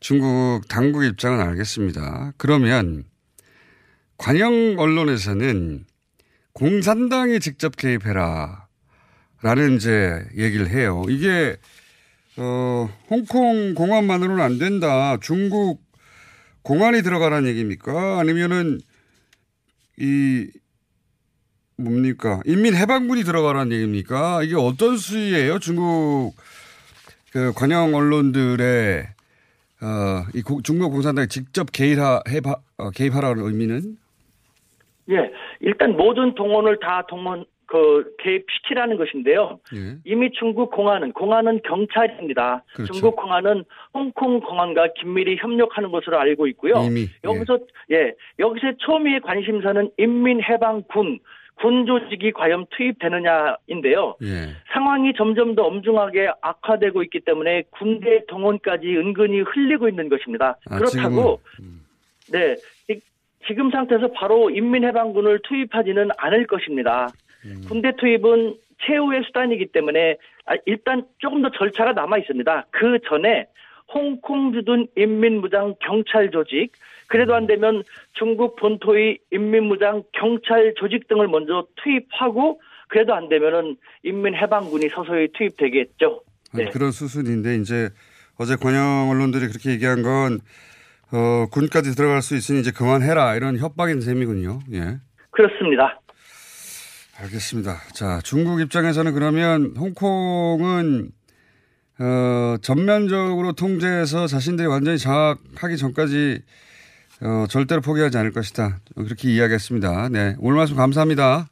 중국 0.00 0.66
당국 0.68 1.04
입장은 1.04 1.40
알겠습니다. 1.40 2.32
그러면 2.36 3.04
관영 4.16 4.76
언론에서는 4.78 5.84
공산당이 6.52 7.38
직접 7.38 7.76
개입해라. 7.76 8.66
라는 9.40 9.76
이제 9.76 10.24
얘기를 10.36 10.68
해요. 10.68 11.04
이게, 11.08 11.56
어, 12.36 12.88
홍콩 13.08 13.74
공안만으로는 13.74 14.42
안 14.42 14.58
된다. 14.58 15.16
중국 15.20 15.80
공안이 16.62 17.02
들어가라는 17.02 17.48
얘기입니까? 17.48 18.18
아니면은 18.18 18.80
이, 19.96 20.48
뭡니까? 21.78 22.40
인민해방군이 22.44 23.22
들어가라는 23.22 23.72
얘기입니까? 23.72 24.42
이게 24.42 24.56
어떤 24.56 24.96
수위예요? 24.96 25.58
중국 25.60 26.34
그 27.32 27.52
관영 27.54 27.94
언론들의 27.94 29.04
어, 29.80 30.26
이 30.34 30.42
고, 30.42 30.60
중국 30.62 30.90
공산당이 30.90 31.28
직접 31.28 31.70
개입하, 31.72 32.20
해봐, 32.28 32.56
어, 32.78 32.90
개입하라는 32.90 33.44
의미는? 33.44 33.96
예, 35.10 35.30
일단 35.60 35.96
모든 35.96 36.34
동원을 36.34 36.80
다 36.80 37.06
동원, 37.08 37.44
그, 37.66 38.12
개입시키라는 38.18 38.96
것인데요. 38.96 39.60
예. 39.76 39.98
이미 40.04 40.32
중국 40.32 40.72
공안은, 40.72 41.12
공안은 41.12 41.60
경찰입니다. 41.62 42.64
그렇죠. 42.74 42.92
중국 42.92 43.14
공안은 43.14 43.64
홍콩 43.94 44.40
공안과 44.40 44.88
긴밀히 44.98 45.36
협력하는 45.36 45.92
것으로 45.92 46.18
알고 46.18 46.48
있고요. 46.48 46.82
이미, 46.82 47.06
여기서, 47.22 47.60
예, 47.92 48.14
여기서 48.40 48.72
초미의 48.78 49.20
관심사는 49.20 49.92
인민해방군, 49.96 51.20
군 51.60 51.86
조직이 51.86 52.30
과연 52.32 52.66
투입되느냐인데요. 52.70 54.16
예. 54.22 54.48
상황이 54.72 55.12
점점 55.16 55.54
더 55.54 55.62
엄중하게 55.64 56.28
악화되고 56.40 57.02
있기 57.04 57.20
때문에 57.20 57.64
군대 57.70 58.24
동원까지 58.28 58.86
은근히 58.96 59.40
흘리고 59.40 59.88
있는 59.88 60.08
것입니다. 60.08 60.56
아, 60.70 60.78
그렇다고 60.78 61.40
음. 61.60 61.80
네 62.30 62.56
이- 62.90 63.00
지금 63.46 63.70
상태에서 63.70 64.08
바로 64.12 64.50
인민해방군을 64.50 65.40
투입하지는 65.44 66.10
않을 66.16 66.46
것입니다. 66.46 67.08
음. 67.44 67.62
군대 67.68 67.92
투입은 67.96 68.56
최후의 68.86 69.22
수단이기 69.24 69.66
때문에 69.66 70.16
아, 70.46 70.54
일단 70.66 71.04
조금 71.18 71.42
더 71.42 71.50
절차가 71.50 71.92
남아 71.92 72.18
있습니다. 72.18 72.66
그 72.70 72.98
전에 73.08 73.46
홍콩 73.92 74.52
주둔 74.52 74.86
인민무장 74.96 75.74
경찰 75.80 76.30
조직 76.30 76.72
그래도 77.08 77.34
안 77.34 77.46
되면 77.46 77.82
중국 78.12 78.56
본토의 78.56 79.18
인민무장 79.32 80.04
경찰 80.12 80.74
조직 80.76 81.08
등을 81.08 81.26
먼저 81.26 81.66
투입하고 81.82 82.60
그래도 82.88 83.14
안 83.14 83.28
되면은 83.28 83.76
인민해방군이 84.02 84.88
서서히 84.90 85.28
투입되겠죠. 85.36 86.22
네. 86.54 86.70
그런 86.70 86.92
수순인데 86.92 87.56
이제 87.56 87.90
어제 88.38 88.56
관영 88.56 89.10
언론들이 89.10 89.48
그렇게 89.48 89.70
얘기한 89.70 90.02
건 90.02 90.38
어, 91.10 91.46
군까지 91.50 91.96
들어갈 91.96 92.22
수 92.22 92.36
있으니 92.36 92.60
이제 92.60 92.70
그만해라 92.70 93.34
이런 93.36 93.58
협박인 93.58 94.00
셈이군요. 94.00 94.60
예. 94.72 94.98
그렇습니다. 95.30 96.00
알겠습니다. 97.20 97.78
자, 97.94 98.20
중국 98.22 98.60
입장에서는 98.60 99.12
그러면 99.12 99.74
홍콩은 99.76 101.10
어, 102.00 102.56
전면적으로 102.62 103.52
통제해서 103.52 104.26
자신들이 104.26 104.68
완전히 104.68 104.98
장악하기 104.98 105.76
전까지 105.78 106.42
어, 107.20 107.46
절대로 107.48 107.80
포기하지 107.80 108.16
않을 108.18 108.32
것이다. 108.32 108.78
그렇게 108.94 109.28
이야기했습니다. 109.30 110.08
네. 110.10 110.36
오늘 110.40 110.56
말씀 110.56 110.76
감사합니다. 110.76 111.46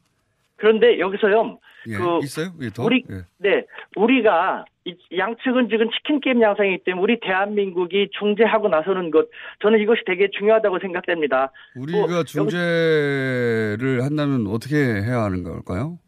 그런데 0.56 0.98
여기서요. 0.98 1.58
예. 1.88 1.96
그 1.96 2.18
있어요? 2.22 2.48
예, 2.60 2.70
더? 2.70 2.84
우리 2.84 3.04
예. 3.10 3.22
네 3.38 3.64
우리가 3.96 4.64
이 4.84 4.96
양측은 5.16 5.68
지금 5.68 5.88
치킨 5.90 6.20
게임 6.20 6.42
양상이기 6.42 6.84
때문에 6.84 7.02
우리 7.02 7.20
대한민국이 7.20 8.08
중재하고 8.18 8.68
나서는 8.68 9.10
것 9.10 9.28
저는 9.62 9.80
이것이 9.80 10.02
되게 10.06 10.28
중요하다고 10.36 10.78
생각됩니다. 10.80 11.52
우리가 11.76 11.98
뭐, 11.98 12.24
중재를 12.24 14.02
한다면 14.02 14.46
어떻게 14.48 14.76
해야 14.76 15.22
하는 15.22 15.44
걸까요? 15.44 15.98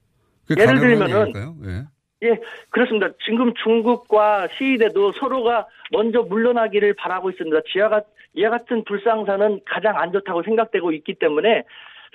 예를 0.51 0.79
들면은? 0.79 1.33
예. 1.67 1.85
예, 2.23 2.37
그렇습니다. 2.71 3.11
지금 3.25 3.55
중국과 3.55 4.49
시위대도 4.57 5.13
서로가 5.13 5.67
먼저 5.93 6.23
물러나기를 6.23 6.95
바라고 6.95 7.31
있습니다. 7.31 7.61
지하 7.73 7.89
같, 7.89 8.07
이와 8.35 8.51
같은 8.51 8.85
불상사는 8.85 9.61
가장 9.65 9.97
안 9.97 10.13
좋다고 10.13 10.43
생각되고 10.43 10.93
있기 10.93 11.15
때문에 11.15 11.65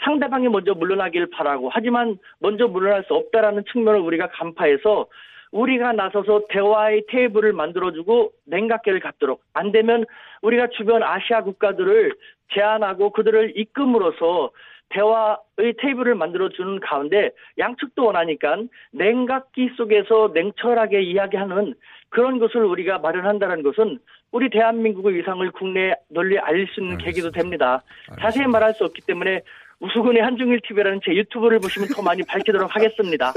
상대방이 0.04 0.50
먼저 0.50 0.74
물러나기를 0.74 1.30
바라고 1.32 1.70
하지만 1.72 2.18
먼저 2.40 2.68
물러날 2.68 3.04
수 3.06 3.14
없다라는 3.14 3.64
측면을 3.72 4.00
우리가 4.02 4.28
간파해서 4.28 5.08
우리가 5.52 5.94
나서서 5.94 6.48
대화의 6.50 7.06
테이블을 7.10 7.54
만들어주고 7.54 8.32
냉각계를 8.46 9.00
갖도록 9.00 9.42
안 9.54 9.72
되면 9.72 10.04
우리가 10.42 10.68
주변 10.76 11.04
아시아 11.04 11.44
국가들을 11.44 12.12
제안하고 12.54 13.12
그들을 13.12 13.54
이끌음으로써 13.56 14.52
대화의 14.94 15.74
테이블을 15.82 16.16
만들어주는 16.16 16.80
가운데 16.80 17.32
양측도 17.58 18.06
원하니까 18.06 18.58
냉각기 18.92 19.72
속에서 19.76 20.32
냉철하게 20.34 21.02
이야기하는 21.02 21.74
그런 22.10 22.40
것을 22.40 22.64
우리가 22.64 23.00
마련한다는 23.00 23.64
것은 23.64 24.00
우리 24.32 24.50
대한민국의 24.50 25.16
위상을 25.16 25.52
국내에 25.52 25.94
널리 26.10 26.38
알릴 26.40 26.68
수 26.68 26.82
있는 26.82 26.98
계기도 26.98 27.32
됩니다. 27.32 27.84
자세히 28.20 28.48
말할 28.48 28.74
수 28.74 28.84
없기 28.84 29.02
때문에 29.06 29.42
우수근의 29.80 30.22
한중일 30.22 30.62
TV라는 30.68 31.02
제 31.04 31.14
유튜브를 31.14 31.60
보시면 31.60 31.90
더 31.90 32.02
많이 32.02 32.24
밝히도록 32.24 32.70
하겠습니다. 32.74 33.34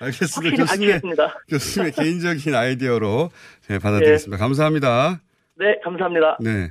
확실히 0.00 0.56
교수님의, 0.56 0.66
밝히겠습니다. 0.66 1.34
교수님의 1.48 1.92
개인적인 1.92 2.54
아이디어로 2.54 3.30
네, 3.68 3.78
받아들이겠습니다. 3.78 4.36
감사합니다. 4.42 5.20
네, 5.56 5.78
감사합니다. 5.82 6.38
네. 6.40 6.70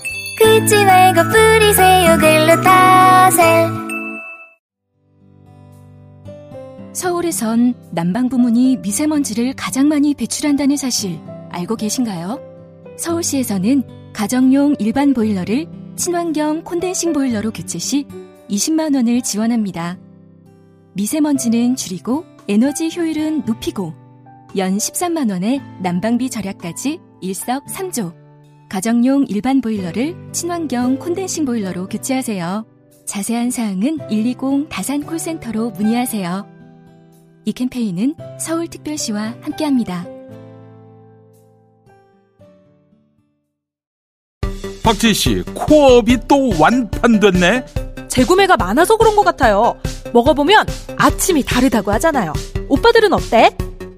긁지 0.41 0.85
말고 0.85 1.21
뿌리세요 1.29 2.17
글루타셀 2.17 3.81
서울에선 6.93 7.75
난방 7.91 8.27
부문이 8.27 8.77
미세먼지를 8.77 9.53
가장 9.55 9.87
많이 9.87 10.13
배출한다는 10.15 10.77
사실 10.77 11.19
알고 11.49 11.75
계신가요? 11.75 12.39
서울시에서는 12.97 13.83
가정용 14.13 14.75
일반 14.79 15.13
보일러를 15.13 15.67
친환경 15.95 16.63
콘덴싱 16.63 17.13
보일러로 17.13 17.51
교체 17.51 17.77
시 17.77 18.07
20만 18.49 18.95
원을 18.95 19.21
지원합니다. 19.21 19.97
미세먼지는 20.93 21.75
줄이고 21.75 22.25
에너지 22.49 22.89
효율은 22.95 23.45
높이고 23.45 23.93
연 24.57 24.77
13만 24.77 25.31
원의 25.31 25.61
난방비 25.81 26.29
절약까지 26.29 26.99
일석삼조. 27.21 28.20
가정용 28.71 29.25
일반 29.27 29.59
보일러를 29.59 30.15
친환경 30.31 30.97
콘덴싱 30.97 31.43
보일러로 31.43 31.89
교체하세요. 31.89 32.65
자세한 33.05 33.51
사항은 33.51 33.97
120 34.07 34.69
다산 34.69 35.03
콜센터로 35.03 35.71
문의하세요. 35.71 36.47
이 37.43 37.51
캠페인은 37.51 38.15
서울특별시와 38.39 39.35
함께합니다. 39.41 40.05
박지희 44.83 45.13
씨, 45.13 45.43
코업이 45.53 46.19
또 46.29 46.51
완판됐네? 46.57 47.65
재구매가 48.07 48.55
많아서 48.55 48.95
그런 48.95 49.17
것 49.17 49.23
같아요. 49.23 49.75
먹어보면 50.13 50.65
아침이 50.95 51.43
다르다고 51.43 51.91
하잖아요. 51.91 52.31
오빠들은 52.69 53.11
어때? 53.11 53.49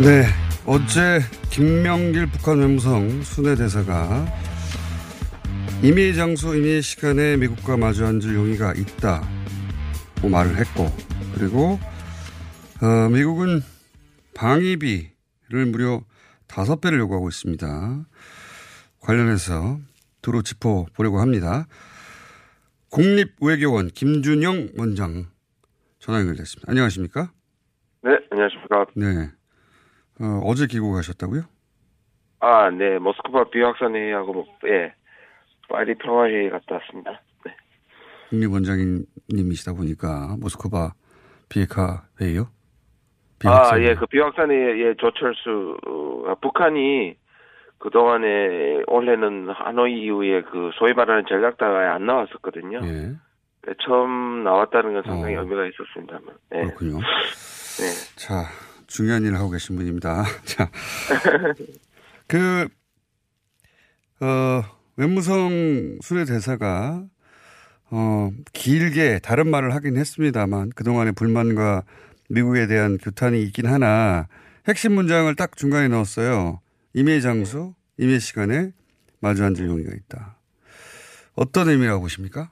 네. 0.00 0.26
어제 0.64 1.18
김명길 1.50 2.28
북한 2.28 2.60
외무성 2.60 3.22
순회대사가 3.22 4.26
임의 5.82 6.14
장소, 6.14 6.54
임의 6.54 6.82
시간에 6.82 7.36
미국과 7.36 7.76
마주 7.76 8.06
앉을 8.06 8.32
용의가 8.32 8.74
있다고 8.74 10.28
말을 10.30 10.56
했고, 10.56 10.86
그리고, 11.34 11.80
어, 12.80 13.08
미국은 13.08 13.60
방위비를 14.34 15.66
무려 15.66 16.02
다섯 16.46 16.80
배를 16.80 17.00
요구하고 17.00 17.28
있습니다. 17.28 18.04
관련해서 19.00 19.80
두루 20.22 20.44
짚어보려고 20.44 21.20
합니다. 21.20 21.66
국립외교원 22.90 23.88
김준영 23.88 24.68
원장 24.76 25.26
전화 25.98 26.20
연결됐습니다. 26.20 26.70
안녕하십니까? 26.70 27.32
네, 28.04 28.10
안녕하십니까. 28.30 28.86
네. 28.94 29.37
어, 30.20 30.40
어제 30.44 30.66
귀국하셨다고요? 30.66 31.42
아, 32.40 32.70
네, 32.70 32.98
모스크바 32.98 33.50
비확산회의하고, 33.50 34.32
뭐, 34.32 34.46
예, 34.66 34.94
파리 35.68 35.94
평화회의 35.96 36.50
갔다 36.50 36.76
왔습니다. 36.76 37.20
네. 37.44 37.52
국립원장님이시다 38.30 39.72
보니까 39.74 40.36
모스크바 40.38 40.92
비핵화 41.48 42.04
회의요? 42.20 42.48
아, 43.44 43.78
예, 43.80 43.94
그 43.94 44.06
비확산회의, 44.06 44.80
예, 44.82 44.94
조철수, 44.94 45.76
어, 45.86 46.34
북한이 46.40 47.16
그동안에 47.78 48.82
올해는 48.86 49.50
하노이 49.50 50.02
이후에 50.02 50.42
그 50.42 50.70
소위 50.78 50.92
말하는 50.94 51.24
전략다가에 51.28 51.86
안 51.86 52.06
나왔었거든요. 52.06 52.80
예. 52.82 53.14
네, 53.66 53.74
처음 53.84 54.42
나왔다는 54.44 54.94
건 54.94 55.02
상당히 55.04 55.36
어. 55.36 55.42
의미가 55.42 55.66
있었습니다만. 55.66 56.34
네. 56.50 56.62
그렇군요. 56.62 56.98
네. 56.98 58.16
자, 58.16 58.44
중요한 58.88 59.22
일을 59.22 59.38
하고 59.38 59.50
계신 59.50 59.76
분입니다. 59.76 60.24
자, 60.44 60.70
그, 62.26 62.68
어, 64.20 64.62
외무성 64.96 65.98
수례 66.00 66.24
대사가, 66.24 67.04
어, 67.90 68.30
길게 68.52 69.20
다른 69.22 69.48
말을 69.48 69.74
하긴 69.74 69.96
했습니다만 69.96 70.70
그동안의 70.70 71.12
불만과 71.12 71.84
미국에 72.28 72.66
대한 72.66 72.98
규탄이 72.98 73.40
있긴 73.44 73.66
하나 73.66 74.26
핵심 74.66 74.92
문장을 74.92 75.32
딱 75.36 75.56
중간에 75.56 75.88
넣었어요. 75.88 76.60
임의 76.94 77.22
장소, 77.22 77.74
임의 77.98 78.20
시간에 78.20 78.72
마주 79.20 79.44
앉을 79.44 79.66
용의가 79.66 79.92
있다. 79.94 80.36
어떤 81.36 81.68
의미라고 81.68 82.00
보십니까? 82.02 82.50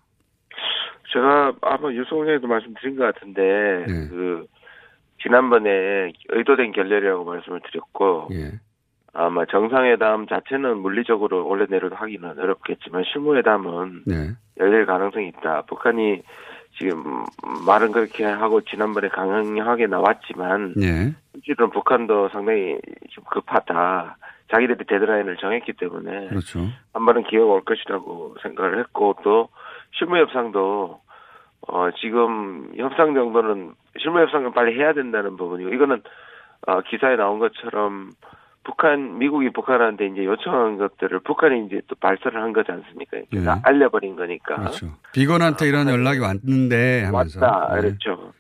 제가 1.12 1.54
아마 1.62 1.92
유성에도 1.92 2.46
말씀드린 2.46 2.96
것 2.96 3.04
같은데, 3.04 3.42
네. 3.86 4.08
그, 4.08 4.46
지난번에 5.26 6.12
의도된 6.28 6.72
결렬이라고 6.72 7.24
말씀을 7.24 7.60
드렸고, 7.70 8.28
예. 8.32 8.52
아마 9.12 9.46
정상회담 9.46 10.26
자체는 10.26 10.78
물리적으로 10.78 11.48
원래 11.48 11.66
내려도 11.68 11.96
하기는 11.96 12.38
어렵겠지만 12.38 13.02
실무회담은 13.10 14.02
네. 14.06 14.30
열릴 14.60 14.84
가능성이 14.84 15.28
있다. 15.28 15.62
북한이 15.62 16.22
지금 16.78 17.24
말은 17.66 17.92
그렇게 17.92 18.24
하고 18.24 18.60
지난번에 18.60 19.08
강하게 19.08 19.86
나왔지만 19.86 20.74
예. 20.82 21.14
실제로는 21.32 21.72
북한도 21.72 22.28
상당히 22.28 22.78
좀 23.10 23.24
급하다. 23.24 24.18
자기들이 24.50 24.84
데드라인을 24.86 25.38
정했기 25.38 25.72
때문에 25.72 26.28
그렇죠. 26.28 26.60
한 26.92 27.06
번은 27.06 27.24
기회가 27.24 27.46
올 27.46 27.64
것이라고 27.64 28.36
생각을 28.42 28.78
했고 28.80 29.16
또 29.24 29.48
실무 29.92 30.18
협상도 30.18 31.00
어 31.66 31.90
지금 32.00 32.70
협상 32.76 33.14
정도는 33.14 33.74
실무 33.98 34.20
협상은 34.20 34.52
빨리 34.52 34.78
해야 34.78 34.92
된다는 34.92 35.36
부분이고 35.36 35.70
이거는 35.70 36.02
어 36.66 36.80
기사에 36.82 37.16
나온 37.16 37.38
것처럼 37.38 38.10
북한 38.66 39.18
미국이 39.18 39.50
북한한테 39.50 40.06
이제 40.06 40.24
요청한 40.24 40.76
것들을 40.76 41.20
북한이 41.20 41.66
이제 41.66 41.80
또 41.86 41.94
발설을 41.94 42.42
한 42.42 42.52
거지 42.52 42.72
않습니까? 42.72 43.18
예. 43.32 43.44
다 43.44 43.60
알려버린 43.62 44.16
거니까. 44.16 44.56
그렇죠. 44.56 44.88
비건한테 45.12 45.68
이런 45.68 45.88
연락이 45.88 46.18
왔는데 46.18 47.04
하면서. 47.04 47.38
맞다. 47.38 47.74
네. 47.76 47.80
그렇죠. 47.82 48.32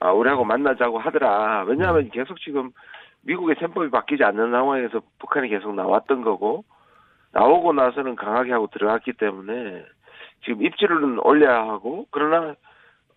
아, 0.00 0.10
우리하고 0.10 0.44
만나자고 0.44 0.98
하더라. 0.98 1.64
왜냐하면 1.68 2.10
계속 2.10 2.40
지금 2.40 2.72
미국의 3.22 3.56
셈법이 3.60 3.90
바뀌지 3.90 4.24
않는 4.24 4.50
상황에서 4.50 5.02
북한이 5.20 5.48
계속 5.48 5.74
나왔던 5.74 6.22
거고, 6.22 6.64
나오고 7.32 7.72
나서는 7.72 8.16
강하게 8.16 8.52
하고 8.52 8.66
들어갔기 8.72 9.12
때문에 9.12 9.84
지금 10.44 10.64
입지를 10.64 11.20
올려야 11.22 11.60
하고, 11.68 12.06
그러나 12.10 12.54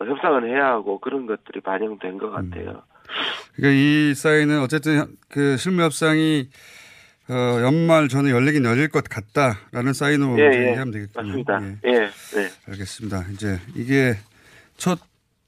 협상은 0.08 0.48
해야 0.48 0.68
하고 0.68 1.00
그런 1.00 1.26
것들이 1.26 1.62
반영된 1.62 2.18
것 2.18 2.30
같아요. 2.32 2.84
그러니까 3.56 3.80
이 3.80 4.14
사인은 4.16 4.62
어쨌든 4.62 5.18
그 5.30 5.58
실무 5.58 5.82
협상이 5.84 6.50
어, 7.30 7.62
연말 7.62 8.10
전에 8.10 8.32
열리긴 8.32 8.66
열릴 8.66 8.90
것 8.90 9.04
같다라는 9.06 9.94
사인으로 9.94 10.38
예, 10.40 10.44
예. 10.46 10.64
이해하면 10.72 10.92
되겠군요. 10.92 11.26
맞습니다. 11.28 11.62
예. 11.64 11.78
예, 11.90 12.00
네. 12.00 12.50
알겠습니다. 12.68 13.26
이제 13.34 13.60
이게 13.76 14.16
첫 14.78 15.00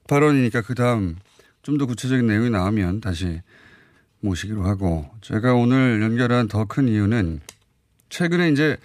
발언이니까 0.08 0.62
그 0.62 0.74
다음 0.74 1.16
좀 1.62 1.78
더 1.78 1.84
구체적인 1.86 2.26
내용이 2.26 2.48
나오면 2.50 3.00
다시 3.00 3.40
모시기로 4.20 4.62
하고 4.62 5.10
제가 5.20 5.54
오늘 5.54 6.00
연결한 6.00 6.46
더 6.48 6.64
큰 6.64 6.86
이유는 6.88 7.40
최근에 8.08 8.50
이제 8.50 8.76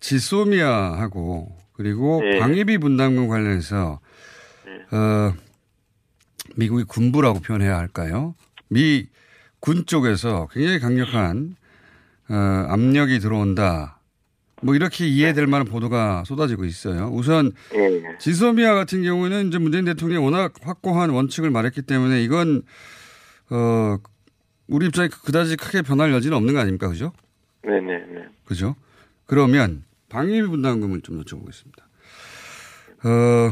지소미아하고 0.00 1.56
그리고 1.72 2.20
네. 2.22 2.38
방위비 2.40 2.78
분담금 2.78 3.28
관련해서 3.28 4.00
어, 4.94 5.34
미국의 6.56 6.84
군부라고 6.86 7.40
표현해야 7.40 7.76
할까요? 7.76 8.34
미 8.68 9.06
군 9.64 9.86
쪽에서 9.86 10.46
굉장히 10.52 10.78
강력한 10.78 11.56
어, 12.28 12.34
압력이 12.34 13.18
들어온다. 13.18 13.98
뭐 14.60 14.74
이렇게 14.74 15.06
이해될 15.08 15.46
만한 15.46 15.66
보도가 15.66 16.24
쏟아지고 16.26 16.66
있어요. 16.66 17.08
우선 17.10 17.52
예. 17.74 18.02
지소미아 18.18 18.74
같은 18.74 19.02
경우에는 19.02 19.48
이제 19.48 19.56
문재인 19.56 19.86
대통령이 19.86 20.22
워낙 20.22 20.52
확고한 20.60 21.08
원칙을 21.08 21.50
말했기 21.50 21.80
때문에 21.80 22.22
이건 22.22 22.60
어 23.48 23.96
우리 24.66 24.84
입장에 24.84 25.08
그다지 25.08 25.56
크게 25.56 25.80
변할 25.80 26.12
여지는 26.12 26.36
없는 26.36 26.52
거 26.52 26.60
아닙니까, 26.60 26.88
그죠? 26.90 27.14
네네 27.62 27.80
네. 27.80 28.24
그죠? 28.44 28.76
그러면 29.24 29.84
방위비 30.10 30.46
분담금을 30.46 31.00
좀 31.00 31.24
여쭤보겠습니다. 31.24 31.78
어 33.04 33.50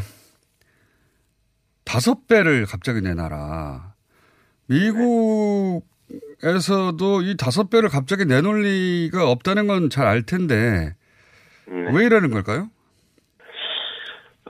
다섯 1.92 2.26
배를 2.26 2.64
갑자기 2.66 3.00
내놔라. 3.02 3.92
미국에서도 4.68 5.82
이 7.22 7.36
다섯 7.36 7.68
배를 7.70 7.88
갑자기 7.90 8.24
내놓을 8.24 8.62
리가 8.62 9.28
없다는 9.30 9.66
건 9.66 9.90
잘 9.90 10.06
알 10.06 10.22
텐데 10.22 10.94
왜 11.66 12.04
이러는 12.04 12.30
걸까요? 12.30 12.68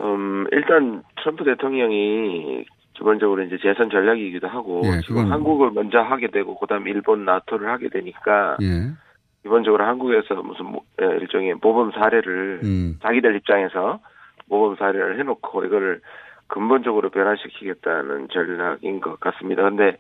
음, 0.01 0.47
일단 0.53 1.03
트럼프 1.21 1.45
대통령이 1.45 2.65
기본적으로 2.95 3.43
이제 3.43 3.57
재선 3.63 3.91
전략이기도 3.91 4.47
하고 4.49 4.83
예, 4.85 5.01
지금 5.07 5.31
한국을 5.31 5.71
먼저 5.73 5.99
하게 5.99 6.29
되고 6.29 6.59
그다음 6.59 6.87
일본 6.89 7.25
나토를 7.25 7.69
하게 7.69 7.89
되니까 7.89 8.57
예. 8.63 8.91
기본적으로 9.43 9.85
한국에서 9.85 10.35
무슨 10.43 10.67
모- 10.67 10.85
예, 11.01 11.07
일종의 11.21 11.55
모범 11.61 11.91
사례를 11.93 12.61
음. 12.65 12.99
자기들 13.03 13.35
입장에서 13.37 14.01
모범 14.47 14.77
사례를 14.77 15.19
해놓고 15.21 15.65
이거를 15.65 16.01
근본적으로 16.53 17.09
변화시키겠다는 17.09 18.29
전략인 18.29 19.01
것 19.01 19.19
같습니다. 19.21 19.63
근데 19.63 19.97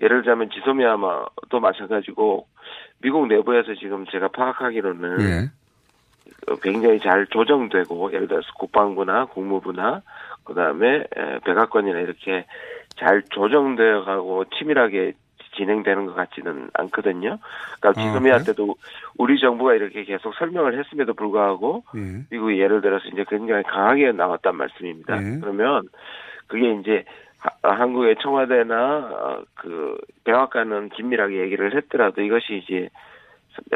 예를 0.00 0.22
들자면 0.22 0.48
지소미아마도 0.48 1.60
마찬가지고 1.60 2.46
미국 3.02 3.26
내부에서 3.26 3.74
지금 3.74 4.06
제가 4.06 4.28
파악하기로는 4.28 5.20
예. 5.20 5.50
어, 6.50 6.56
굉장히 6.62 6.98
잘 7.00 7.26
조정되고 7.26 8.10
예를 8.14 8.26
들어서 8.26 8.48
국방부나 8.58 9.26
국무부나 9.26 10.00
그다음에 10.44 11.00
에, 11.14 11.38
백악관이나 11.44 12.00
이렇게 12.00 12.46
잘 12.96 13.22
조정되어 13.28 14.04
가고 14.04 14.46
치밀하게 14.56 15.12
진행되는 15.56 16.06
것 16.06 16.14
같지는 16.14 16.70
않거든요. 16.74 17.38
그러니까 17.80 17.88
아, 17.88 17.92
지소미아 17.92 18.32
그래요? 18.38 18.44
때도 18.44 18.74
우리 19.18 19.38
정부가 19.38 19.74
이렇게 19.74 20.04
계속 20.04 20.34
설명을 20.34 20.78
했음에도 20.78 21.14
불구하고 21.14 21.84
예. 21.96 22.24
미국이 22.30 22.58
예를 22.58 22.80
들어서 22.80 23.06
이제 23.08 23.24
굉장히 23.28 23.62
강하게 23.64 24.12
나왔단 24.12 24.56
말씀입니다. 24.56 25.20
네. 25.20 25.38
그러면 25.40 25.82
그게 26.46 26.72
이제 26.74 27.04
하- 27.38 27.76
한국의 27.76 28.16
청와대나 28.22 28.74
어, 29.12 29.42
그 29.54 29.98
백악관은 30.24 30.90
긴밀하게 30.90 31.40
얘기를 31.40 31.74
했더라도 31.76 32.22
이것이 32.22 32.62
이제 32.64 32.88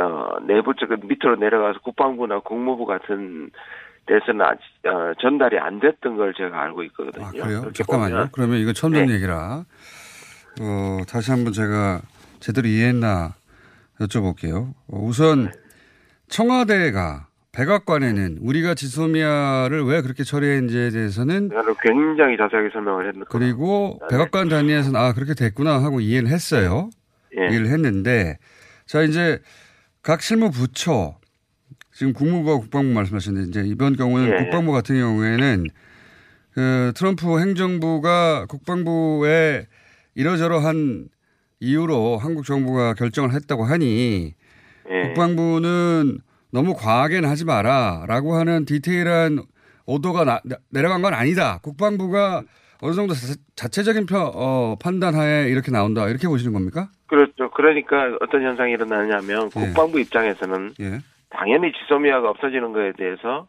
어, 0.00 0.28
내부적 0.42 0.88
밑으로 1.04 1.36
내려가서 1.36 1.80
국방부나 1.80 2.40
국무부 2.40 2.86
같은 2.86 3.50
데서는 4.06 4.40
아직 4.40 4.62
어, 4.86 5.12
전달이 5.20 5.58
안 5.58 5.80
됐던 5.80 6.16
걸 6.16 6.32
제가 6.32 6.62
알고 6.62 6.84
있거든요. 6.84 7.26
아, 7.26 7.30
그래요? 7.30 7.72
잠깐만요. 7.72 8.14
보면 8.14 8.28
그러면 8.32 8.58
이거 8.58 8.72
처음 8.72 8.92
듣는 8.92 9.06
네. 9.06 9.14
얘기라. 9.14 9.64
어, 10.60 10.98
다시 11.08 11.30
한번 11.30 11.52
제가 11.52 12.02
제대로 12.40 12.68
이해했나 12.68 13.34
여쭤볼게요. 14.00 14.74
어, 14.88 14.98
우선 14.98 15.52
청와대가 16.28 17.28
백악관에는 17.52 18.38
우리가 18.42 18.74
지소미아를 18.74 19.84
왜 19.84 20.02
그렇게 20.02 20.24
처리했는지에 20.24 20.90
대해서는 20.90 21.48
굉장히 21.82 22.36
자세하게 22.36 22.68
설명을 22.70 23.06
했는데 23.08 23.26
그리고 23.30 23.98
백악관 24.10 24.50
단위에서는 24.50 25.00
아 25.00 25.14
그렇게 25.14 25.32
됐구나 25.32 25.82
하고 25.82 26.00
이해를 26.00 26.28
했어요. 26.28 26.90
예. 27.38 27.48
이해를 27.48 27.68
했는데 27.68 28.36
자 28.84 29.02
이제 29.02 29.40
각 30.02 30.20
실무 30.20 30.50
부처 30.50 31.18
지금 31.94 32.12
국무부와 32.12 32.58
국방부 32.58 32.92
말씀하셨는데 32.92 33.48
이제 33.48 33.62
이번 33.66 33.96
경우는 33.96 34.32
예. 34.32 34.44
국방부 34.44 34.72
같은 34.72 34.98
경우에는 34.98 35.66
그 36.52 36.92
트럼프 36.94 37.40
행정부가 37.40 38.44
국방부에 38.46 39.66
이러저러한 40.16 41.08
이유로 41.60 42.16
한국 42.18 42.44
정부가 42.44 42.94
결정을 42.94 43.32
했다고 43.32 43.64
하니 43.64 44.34
예. 44.90 45.02
국방부는 45.08 46.18
너무 46.50 46.74
과하게는 46.74 47.28
하지 47.28 47.44
마라라고 47.44 48.34
하는 48.34 48.64
디테일한 48.64 49.38
오도가 49.86 50.24
나- 50.24 50.40
나- 50.44 50.56
내려간 50.70 51.02
건 51.02 51.14
아니다. 51.14 51.58
국방부가 51.62 52.42
어느 52.80 52.92
정도 52.94 53.14
자체, 53.54 53.82
적인 53.82 54.06
어, 54.34 54.76
판단하에 54.82 55.48
이렇게 55.48 55.70
나온다. 55.70 56.08
이렇게 56.08 56.26
보시는 56.28 56.52
겁니까? 56.52 56.88
그렇죠. 57.06 57.50
그러니까 57.50 58.16
어떤 58.20 58.42
현상이 58.42 58.72
일어나냐면 58.72 59.50
예. 59.56 59.60
국방부 59.60 60.00
입장에서는 60.00 60.72
예. 60.80 60.98
당연히 61.30 61.72
지소미아가 61.72 62.30
없어지는 62.30 62.72
거에 62.72 62.92
대해서 62.96 63.48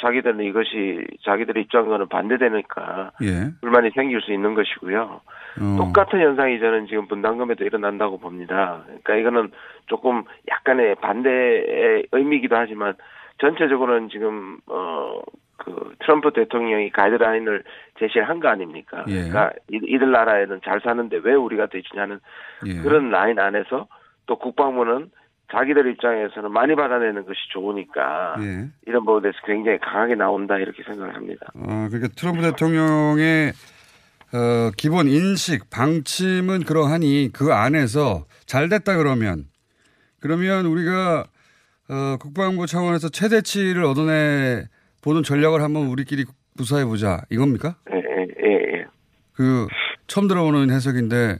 자기들은 0.00 0.40
이것이 0.40 1.04
자기들의 1.24 1.64
입장과는 1.64 2.08
반대되니까 2.08 3.12
예. 3.22 3.50
불만이 3.60 3.90
생길 3.94 4.20
수 4.20 4.32
있는 4.32 4.54
것이고요. 4.54 5.20
어. 5.60 5.76
똑같은 5.78 6.20
현상이 6.20 6.58
저는 6.60 6.86
지금 6.86 7.06
분담금에도 7.08 7.64
일어난다고 7.64 8.18
봅니다. 8.18 8.82
그러니까 8.86 9.16
이거는 9.16 9.52
조금 9.86 10.24
약간의 10.48 10.96
반대의 10.96 12.06
의미이기도 12.12 12.56
하지만 12.56 12.94
전체적으로는 13.38 14.08
지금 14.10 14.58
어 14.66 15.20
그 15.58 15.94
트럼프 16.00 16.32
대통령이 16.34 16.90
가이드라인을 16.90 17.64
제시를 17.98 18.28
한거 18.28 18.46
아닙니까? 18.48 19.04
예. 19.08 19.14
그러니까 19.14 19.52
이- 19.72 19.80
이들 19.84 20.10
나라에는 20.10 20.60
잘 20.62 20.80
사는데 20.80 21.20
왜 21.24 21.32
우리가 21.32 21.66
대주냐는 21.66 22.20
예. 22.66 22.74
그런 22.82 23.08
라인 23.10 23.38
안에서 23.38 23.86
또 24.26 24.36
국방부는 24.38 25.10
자기들 25.52 25.90
입장에서는 25.92 26.50
많이 26.52 26.74
받아내는 26.74 27.24
것이 27.24 27.38
좋으니까 27.52 28.36
예. 28.40 28.68
이런 28.86 29.04
부분에 29.04 29.22
대해서 29.22 29.38
굉장히 29.46 29.78
강하게 29.78 30.14
나온다 30.14 30.56
이렇게 30.58 30.82
생각을 30.82 31.14
합니다. 31.14 31.46
어, 31.54 31.88
그러니까 31.88 32.08
트럼프 32.16 32.42
대통령의 32.42 33.52
어, 34.34 34.70
기본 34.76 35.08
인식, 35.08 35.70
방침은 35.70 36.64
그러하니 36.64 37.30
그 37.32 37.52
안에서 37.52 38.26
잘 38.46 38.68
됐다 38.68 38.96
그러면 38.96 39.44
그러면 40.20 40.66
우리가 40.66 41.26
어, 41.88 42.16
국방부 42.20 42.66
차원에서 42.66 43.08
최대치를 43.08 43.84
얻어내 43.84 44.64
보는 45.02 45.22
전략을 45.22 45.62
한번 45.62 45.86
우리끼리 45.86 46.24
구사해 46.56 46.84
보자 46.84 47.22
이겁니까? 47.30 47.76
예, 47.92 47.96
예, 47.96 48.26
예, 48.44 48.78
예. 48.78 48.86
그 49.32 49.68
처음 50.08 50.26
들어보는 50.26 50.70
해석인데 50.70 51.38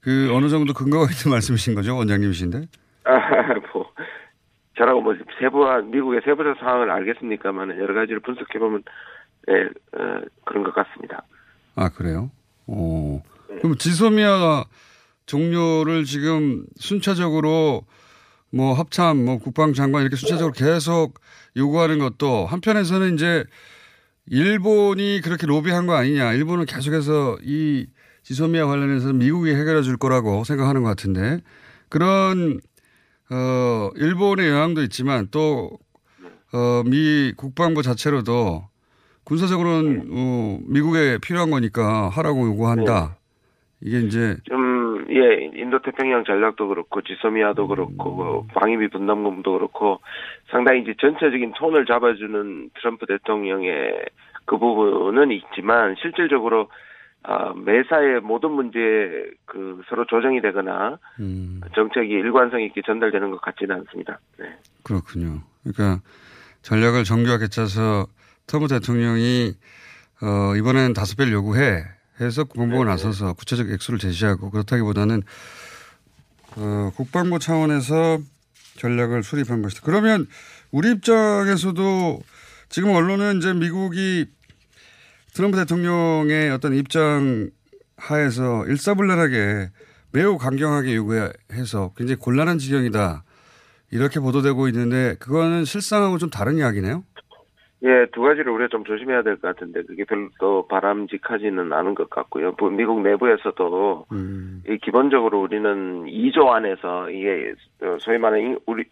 그 0.00 0.30
어느 0.32 0.48
정도 0.48 0.72
근거가 0.72 1.06
있는 1.06 1.30
말씀이신 1.32 1.74
거죠, 1.74 1.96
원장님이신데? 1.96 2.66
아, 3.32 3.54
뭐 3.72 3.92
저라고 4.76 5.00
뭐 5.00 5.14
세부화 5.38 5.82
미국의 5.82 6.22
세부적 6.24 6.58
상황을 6.58 6.90
알겠습니까만 6.90 7.78
여러 7.78 7.94
가지를 7.94 8.20
분석해 8.20 8.58
보면 8.58 8.82
예, 9.48 9.64
어, 9.98 10.20
그런 10.44 10.64
것 10.64 10.74
같습니다. 10.74 11.22
아 11.74 11.88
그래요? 11.88 12.30
어. 12.66 13.22
그럼 13.58 13.76
지소미아 13.76 14.64
종료를 15.26 16.04
지금 16.04 16.64
순차적으로 16.76 17.82
뭐 18.50 18.74
합참, 18.74 19.24
뭐 19.24 19.38
국방장관 19.38 20.02
이렇게 20.02 20.16
순차적으로 20.16 20.52
계속 20.52 21.14
요구하는 21.56 21.98
것도 21.98 22.46
한편에서는 22.46 23.14
이제 23.14 23.44
일본이 24.26 25.20
그렇게 25.22 25.46
로비한 25.46 25.86
거 25.86 25.94
아니냐. 25.94 26.32
일본은 26.34 26.66
계속해서 26.66 27.38
이 27.42 27.86
지소미아 28.22 28.66
관련해서 28.66 29.12
미국이 29.12 29.50
해결해 29.50 29.82
줄 29.82 29.96
거라고 29.96 30.44
생각하는 30.44 30.82
것 30.82 30.88
같은데 30.88 31.40
그런 31.88 32.60
어 33.32 33.90
일본의 33.96 34.48
영향도 34.48 34.82
있지만 34.82 35.28
또 35.30 35.70
어, 36.52 36.82
미 36.84 37.32
국방부 37.36 37.82
자체로도 37.82 38.62
군사적으로는 39.24 40.08
어, 40.10 40.58
미국에 40.68 41.18
필요한 41.18 41.50
거니까 41.50 42.08
하라고 42.10 42.46
요구한다. 42.46 43.16
이게 43.80 43.98
이제 43.98 44.36
좀, 44.44 45.06
예, 45.10 45.50
인도 45.60 45.80
태평양 45.82 46.22
전략도 46.24 46.68
그렇고, 46.68 47.02
지소미아도 47.02 47.66
그렇고, 47.66 48.10
뭐 48.10 48.46
방위비 48.54 48.88
분담금도 48.88 49.52
그렇고, 49.52 50.00
상당히 50.52 50.82
이제 50.82 50.94
전체적인 51.00 51.54
톤을 51.54 51.86
잡아주는 51.86 52.70
트럼프 52.74 53.06
대통령의 53.06 54.04
그 54.44 54.56
부분은 54.56 55.32
있지만, 55.32 55.96
실질적으로, 56.00 56.68
아, 57.24 57.52
매사의 57.54 58.20
모든 58.20 58.50
문제에 58.50 59.30
그 59.44 59.80
서로 59.88 60.04
조정이 60.06 60.40
되거나, 60.40 60.98
음, 61.20 61.60
정책이 61.74 62.08
일관성 62.08 62.60
있게 62.62 62.82
전달되는 62.84 63.30
것 63.30 63.40
같지는 63.40 63.76
않습니다. 63.76 64.18
네. 64.38 64.46
그렇군요. 64.82 65.42
그러니까 65.62 66.02
전략을 66.62 67.04
정교하게 67.04 67.48
짜서 67.48 68.06
트럼프 68.46 68.68
대통령이 68.68 69.54
어, 70.22 70.56
이번에는 70.56 70.92
다섯 70.94 71.16
배를 71.16 71.32
요구해 71.32 71.84
해서 72.20 72.44
국방부가 72.44 72.84
나서서 72.84 73.34
구체적 73.34 73.70
액수를 73.70 73.98
제시하고 73.98 74.50
그렇다기보다는 74.50 75.22
어, 76.56 76.90
국방부 76.94 77.38
차원에서 77.38 78.18
전략을 78.76 79.22
수립한 79.22 79.62
것이다. 79.62 79.82
그러면 79.84 80.26
우리 80.70 80.90
입장에서도 80.90 82.20
지금 82.68 82.90
언론은 82.90 83.38
이제 83.38 83.52
미국이 83.52 84.26
트럼프 85.34 85.56
대통령의 85.56 86.50
어떤 86.50 86.74
입장 86.74 87.50
하에서 87.96 88.64
일사불란하게 88.66 89.68
매우 90.12 90.36
강경하게 90.36 90.94
요구해서 90.96 91.92
굉장히 91.96 92.16
곤란한 92.18 92.58
지경이다. 92.58 93.24
이렇게 93.92 94.20
보도되고 94.20 94.68
있는데 94.68 95.16
그거는 95.18 95.64
실상하고 95.64 96.18
좀 96.18 96.28
다른 96.30 96.56
이야기네요. 96.58 97.04
예, 97.84 98.06
두 98.12 98.20
가지를 98.22 98.52
우리가 98.52 98.68
좀 98.68 98.84
조심해야 98.84 99.22
될 99.24 99.36
것 99.38 99.48
같은데, 99.56 99.82
그게 99.82 100.04
별로 100.04 100.28
또 100.38 100.68
바람직하지는 100.68 101.72
않은 101.72 101.96
것 101.96 102.08
같고요. 102.10 102.54
뭐 102.56 102.70
미국 102.70 103.02
내부에서도, 103.02 104.06
음. 104.12 104.62
이 104.68 104.78
기본적으로 104.78 105.40
우리는 105.40 106.04
2조 106.04 106.46
안에서 106.50 107.10
이게 107.10 107.52
어, 107.82 107.96
소위 107.98 108.18
말하는 108.18 108.44
인- 108.52 108.58
우리 108.66 108.84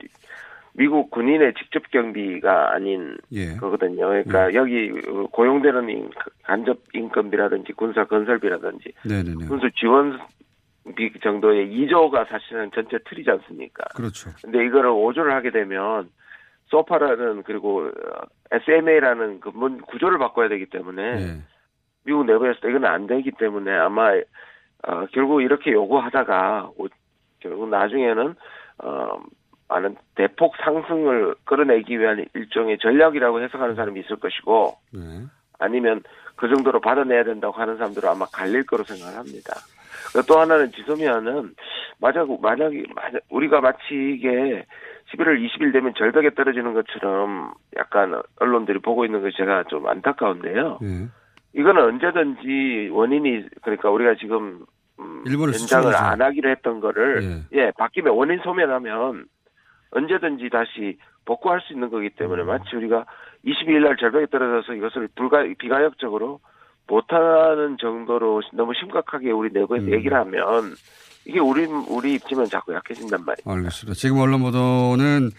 미국 0.74 1.10
군인의 1.10 1.54
직접 1.54 1.90
경비가 1.90 2.72
아닌 2.74 3.16
예. 3.32 3.56
거거든요. 3.56 4.06
그러니까 4.08 4.54
여기 4.54 4.90
어, 5.08 5.26
고용되는 5.32 5.88
인- 5.88 6.10
간접 6.44 6.78
인건비라든지 6.94 7.72
군사 7.72 8.04
건설비라든지 8.04 8.92
네네네. 9.04 9.46
군수 9.46 9.70
지원 9.72 10.18
비 10.96 11.12
정도의 11.20 11.66
2조가 11.68 12.28
사실은 12.28 12.70
전체 12.74 12.98
틀이지 13.04 13.30
않습니까? 13.30 13.84
그렇죠. 13.94 14.30
근데 14.42 14.64
이거를 14.64 14.90
5조를 14.90 15.30
하게 15.30 15.50
되면 15.50 16.08
소파라는 16.66 17.42
그리고 17.42 17.90
SMA라는 18.52 19.40
그 19.40 19.50
문- 19.52 19.80
구조를 19.82 20.18
바꿔야 20.18 20.48
되기 20.48 20.66
때문에 20.66 21.02
예. 21.02 21.42
미국 22.04 22.24
내부에서 22.26 22.68
이건 22.68 22.84
안 22.86 23.06
되기 23.06 23.30
때문에 23.32 23.72
아마 23.72 24.12
어, 24.86 25.06
결국 25.12 25.42
이렇게 25.42 25.72
요구하다가 25.72 26.70
오- 26.78 26.86
결국 27.40 27.68
나중에는 27.68 28.34
어, 28.84 29.08
많은 29.70 29.96
대폭 30.16 30.54
상승을 30.56 31.36
끌어내기 31.44 31.98
위한 31.98 32.26
일종의 32.34 32.78
전략이라고 32.78 33.40
해석하는 33.42 33.76
사람이 33.76 34.00
있을 34.00 34.16
것이고 34.16 34.76
네. 34.92 35.00
아니면 35.58 36.02
그 36.36 36.48
정도로 36.48 36.80
받아내야 36.80 37.24
된다고 37.24 37.54
하는 37.54 37.76
사람들은 37.76 38.08
아마 38.08 38.26
갈릴 38.26 38.66
거로 38.66 38.82
생각합니다. 38.82 39.54
그리고 40.12 40.26
또 40.26 40.40
하나는 40.40 40.72
지소미아는 40.72 41.54
만약 41.98 42.40
만약에 42.40 42.84
만약 42.94 43.22
우리가 43.30 43.60
마치 43.60 43.84
이게 43.90 44.66
11월 45.12 45.38
20일 45.38 45.72
되면 45.72 45.92
절벽에 45.96 46.30
떨어지는 46.34 46.74
것처럼 46.74 47.52
약간 47.76 48.20
언론들이 48.40 48.80
보고 48.80 49.04
있는 49.04 49.22
것이 49.22 49.36
제가 49.36 49.64
좀 49.64 49.86
안타까운데요. 49.86 50.78
예. 50.82 51.08
이거는 51.52 51.82
언제든지 51.82 52.90
원인이 52.92 53.48
그러니까 53.62 53.90
우리가 53.90 54.14
지금 54.14 54.64
음, 54.98 55.24
연장을 55.26 55.52
수출하죠. 55.54 55.96
안 55.96 56.22
하기로 56.22 56.50
했던 56.50 56.80
거를 56.80 57.42
예, 57.52 57.72
바뀌면 57.72 58.14
원인 58.14 58.40
소멸하면 58.42 59.26
언제든지 59.91 60.49
다시 60.51 60.99
복구할 61.24 61.61
수 61.61 61.72
있는 61.72 61.91
거기 61.91 62.07
음. 62.07 62.16
때문에 62.16 62.43
마치 62.45 62.76
우리가 62.76 63.07
22일 63.45 63.84
날 63.84 63.97
절벽에 63.97 64.26
떨어져서 64.26 64.74
이것을 64.74 65.09
불가 65.16 65.43
비가역적으로 65.59 66.41
못하는 66.86 67.76
정도로 67.80 68.43
너무 68.53 68.72
심각하게 68.78 69.30
우리 69.30 69.51
내부에서 69.53 69.86
음. 69.86 69.93
얘기를 69.93 70.16
하면 70.18 70.74
이게 71.24 71.38
우리 71.38 71.64
우리 71.64 72.14
입지면 72.14 72.47
자꾸 72.47 72.74
약해진단 72.74 73.24
말이에요. 73.24 73.57
알겠습니다. 73.57 73.95
지금 73.95 74.18
언론 74.18 74.43
보도는 74.43 75.30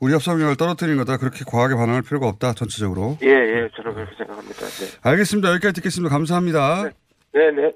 우리 0.00 0.14
협상력을 0.14 0.56
떨어뜨리는 0.56 0.96
거다. 0.98 1.18
그렇게 1.18 1.44
과하게 1.46 1.74
반응할 1.74 2.02
필요가 2.02 2.26
없다. 2.28 2.54
전체적으로. 2.54 3.18
예, 3.22 3.28
예, 3.28 3.68
저는 3.76 3.94
그렇게 3.94 4.16
생각합니다. 4.16 4.60
네, 4.66 5.10
알겠습니다. 5.10 5.50
여기까지 5.52 5.74
듣겠습니다. 5.74 6.14
감사합니다. 6.14 6.90
네, 7.34 7.50
네. 7.50 7.72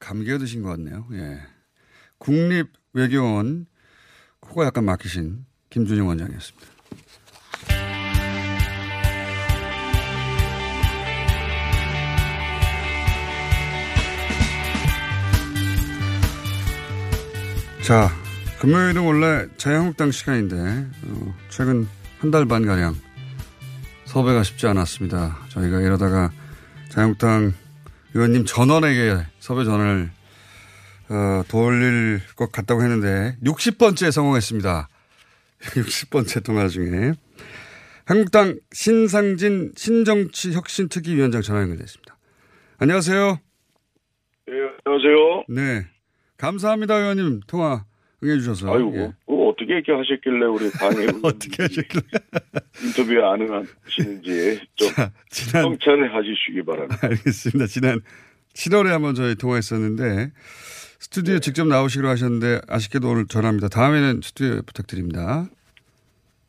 감기가 0.00 0.38
드신 0.38 0.62
것 0.62 0.70
같네요. 0.70 1.04
예. 1.12 1.38
국립 2.18 2.68
외교원 2.92 3.66
코가 4.48 4.66
약간 4.66 4.84
막히신 4.84 5.44
김준영 5.70 6.06
원장이었습니다. 6.06 6.66
자, 17.82 18.08
금요일은 18.60 19.02
원래 19.02 19.46
자유한국당 19.56 20.10
시간인데 20.10 20.56
어, 21.08 21.34
최근 21.50 21.86
한 22.20 22.30
달 22.30 22.46
반 22.46 22.64
가량 22.64 22.94
섭외가 24.06 24.42
쉽지 24.42 24.66
않았습니다. 24.66 25.36
저희가 25.50 25.80
이러다가 25.80 26.30
자유한국당 26.88 27.52
의원님 28.14 28.46
전원에게 28.46 29.18
섭외 29.40 29.64
전화를 29.64 30.10
어, 31.08 31.42
돌릴 31.48 32.20
것 32.36 32.50
같다고 32.50 32.82
했는데 32.82 33.36
60번째 33.44 34.10
성공했습니다. 34.10 34.88
60번째 35.60 36.44
통화 36.44 36.68
중에 36.68 37.12
한국당 38.06 38.58
신상진 38.72 39.72
신정치혁신특위위원장 39.76 41.42
전화 41.42 41.62
연결됐습니다. 41.62 42.16
안녕하세요. 42.78 43.40
네, 44.46 44.52
안녕하세요. 44.84 45.44
네. 45.48 45.86
감사합니다, 46.36 46.96
의원님. 46.96 47.40
통화 47.46 47.84
응해주셔서. 48.22 48.74
아이고, 48.74 48.94
예. 48.96 49.12
그거 49.26 49.48
어떻게 49.48 49.72
이렇게 49.74 49.92
하셨길래 49.92 50.44
우리 50.46 50.70
방에 50.72 51.06
어떻게 51.22 51.62
하셨길래 51.62 52.02
인터뷰 52.84 53.24
안 53.24 53.64
하시는지 53.86 54.60
좀 54.74 54.88
지난- 55.30 55.62
성찰을 55.62 56.14
해주시기 56.14 56.62
바랍니다. 56.66 56.98
알겠습니다. 57.02 57.66
지난 57.68 58.00
7월에 58.54 58.88
한번 58.88 59.14
저희 59.14 59.34
통화했었는데 59.36 60.32
스튜디오에 61.04 61.38
직접 61.40 61.66
나오시기로 61.66 62.08
하셨는데 62.08 62.62
아쉽게도 62.66 63.10
오늘 63.10 63.26
전화합니다. 63.26 63.68
다음에는 63.68 64.22
스튜디오에 64.24 64.62
부탁드립니다. 64.62 65.46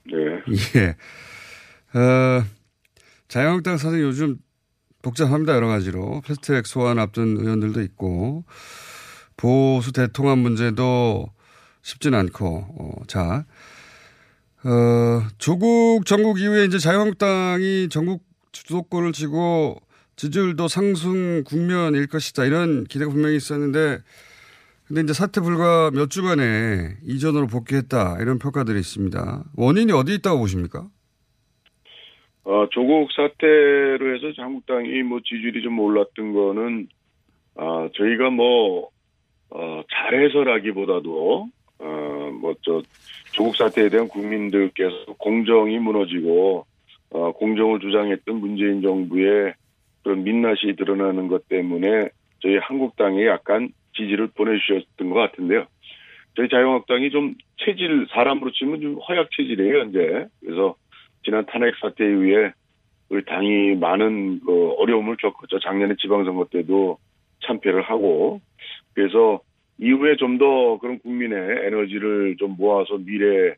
네. 0.06 0.16
예. 0.78 2.00
어, 2.00 2.46
자유한국당 3.28 3.78
사정이 3.78 4.02
요즘 4.02 4.38
복잡합니다. 5.02 5.56
여러 5.56 5.68
가지로. 5.68 6.22
패스트트랙 6.22 6.68
소환 6.68 7.00
앞둔 7.00 7.36
의원들도 7.38 7.82
있고 7.82 8.46
보수 9.36 9.92
대통합 9.92 10.38
문제도 10.38 11.30
쉽진 11.82 12.14
않고 12.14 12.48
어, 12.80 13.04
자 13.08 13.46
어, 14.64 15.28
조국 15.38 16.06
전국 16.06 16.40
이후에 16.40 16.64
이제 16.64 16.80
자유한국당이 16.80 17.90
전국 17.90 18.24
주도권을 18.54 19.12
쥐고 19.12 19.82
지지율도 20.16 20.70
상승 20.70 21.44
국면일 21.44 22.08
것이다 22.08 22.46
이런 22.46 22.86
기대가 22.86 23.12
분명히 23.12 23.36
있었는데 23.36 24.00
근데 24.88 25.02
이제 25.02 25.14
사태 25.14 25.42
불과 25.42 25.90
몇 25.92 26.10
주간에 26.12 26.98
이전으로 27.04 27.48
복귀했다 27.48 28.18
이런 28.22 28.38
평가들이 28.38 28.80
있습니다. 28.80 29.44
원인이 29.58 29.92
어디 29.92 30.14
있다고 30.16 30.40
보십니까? 30.40 30.88
어, 32.44 32.68
조국 32.70 33.12
사태로 33.12 34.16
해서 34.16 34.32
한국당이 34.38 35.02
뭐 35.02 35.20
지지율이 35.26 35.64
좀 35.64 35.80
올랐던 35.80 36.34
거는 36.34 36.88
아, 37.56 37.90
저희가 37.96 38.30
뭐 38.30 38.90
어, 39.50 39.82
잘해서라기보다도 39.90 41.48
어, 41.80 42.32
뭐저 42.42 42.84
조국 43.32 43.56
사태에 43.56 43.90
대한 43.90 44.08
국민들께서 44.08 45.14
공정이 45.18 45.80
무너지고 45.80 46.68
어, 47.10 47.32
공정을 47.32 47.80
주장했던 47.80 48.36
문재인 48.36 48.82
정부의 48.84 49.54
그런 50.04 50.24
민낯이 50.24 50.76
드러나는 50.78 51.28
것 51.28 51.48
때문에 51.48 52.10
저희 52.42 52.58
한국당에 52.58 53.26
약간 53.26 53.70
지지를 53.96 54.28
보내주셨던 54.36 55.10
것 55.10 55.16
같은데요. 55.16 55.66
저희 56.36 56.50
자유한국당이 56.50 57.12
좀 57.12 57.36
체질 57.58 58.08
사람으로 58.12 58.52
치면 58.52 58.82
좀 58.82 58.98
허약 58.98 59.30
체질이에요 59.32 59.80
현재. 59.80 60.28
그래서 60.42 60.76
지난 61.24 61.46
탄핵 61.46 61.76
사태 61.82 62.04
이후에 62.06 62.52
우리 63.10 63.24
당이 63.24 63.76
많은 63.76 64.42
그 64.42 64.72
어려움을 64.78 65.16
겪었죠. 65.18 65.60
작년에 65.60 65.96
지방선거 66.00 66.46
때도 66.52 66.98
참패를 67.46 67.84
하고 67.84 68.42
그래서 68.94 69.42
이후에 69.78 70.16
좀 70.18 70.38
더 70.38 70.78
그런 70.80 71.00
국민의 71.00 71.68
에너지를 71.68 72.36
좀 72.38 72.56
모아서 72.58 72.98
미래로 72.98 73.56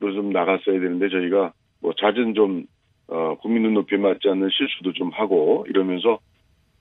좀 0.00 0.30
나갔어야 0.30 0.80
되는데 0.80 1.08
저희가 1.08 1.52
뭐 1.80 1.92
잦은 1.94 2.34
좀 2.34 2.64
어, 3.08 3.36
국민 3.40 3.62
눈높이에 3.62 3.98
맞지 3.98 4.28
않는 4.28 4.50
실수도 4.50 4.92
좀 4.92 5.10
하고 5.10 5.64
이러면서 5.68 6.18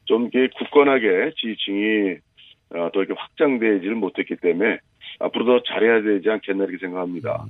좀 0.06 0.30
이렇게 0.34 0.54
굳건하게 0.58 1.32
지지층이 1.38 2.18
어, 2.70 2.90
더 2.94 3.00
이렇게 3.00 3.14
확장되지를 3.18 3.96
못했기 3.96 4.36
때문에 4.42 4.80
앞으로 5.20 5.46
더 5.46 5.64
잘해야 5.68 6.02
되지 6.02 6.30
않겠나 6.30 6.66
이렇게 6.66 6.78
생각합니다. 6.86 7.46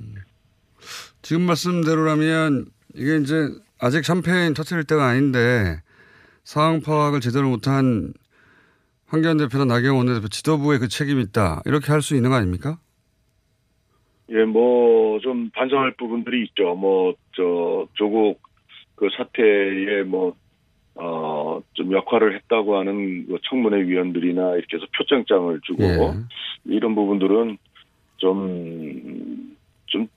지금 1.22 1.42
말씀대로라면 1.42 2.66
이게 2.94 3.16
이제 3.16 3.48
아직 3.80 4.04
샴페인 4.04 4.54
터트릴 4.54 4.84
때가 4.84 5.06
아닌데 5.06 5.80
상황 6.44 6.80
파악을 6.80 7.20
제대로 7.20 7.48
못한 7.48 8.12
황교안 9.06 9.38
대표나 9.38 9.64
나경원 9.64 10.06
원내대표 10.06 10.28
지도부의 10.28 10.78
그 10.78 10.88
책임이 10.88 11.22
있다 11.22 11.62
이렇게 11.66 11.92
할 11.92 12.00
수 12.02 12.14
있는 12.14 12.30
거 12.30 12.36
아닙니까? 12.36 12.78
예, 14.30 14.44
뭐, 14.44 15.18
좀 15.20 15.48
반성할 15.50 15.94
부분들이 15.96 16.44
있죠. 16.48 16.74
뭐, 16.74 17.14
저, 17.34 17.88
조국 17.94 18.42
그 18.94 19.08
사태에 19.16 20.02
뭐, 20.02 20.34
어, 20.94 21.37
좀 21.74 21.92
역할을 21.92 22.34
했다고 22.36 22.76
하는 22.76 23.26
그 23.26 23.38
청문회 23.48 23.82
위원들이나 23.82 24.56
이렇게 24.56 24.76
해서 24.76 24.86
표창장을 24.96 25.60
주고, 25.64 25.82
예. 25.84 26.12
이런 26.64 26.94
부분들은 26.94 27.58
좀, 28.18 29.56
좀 29.86 30.08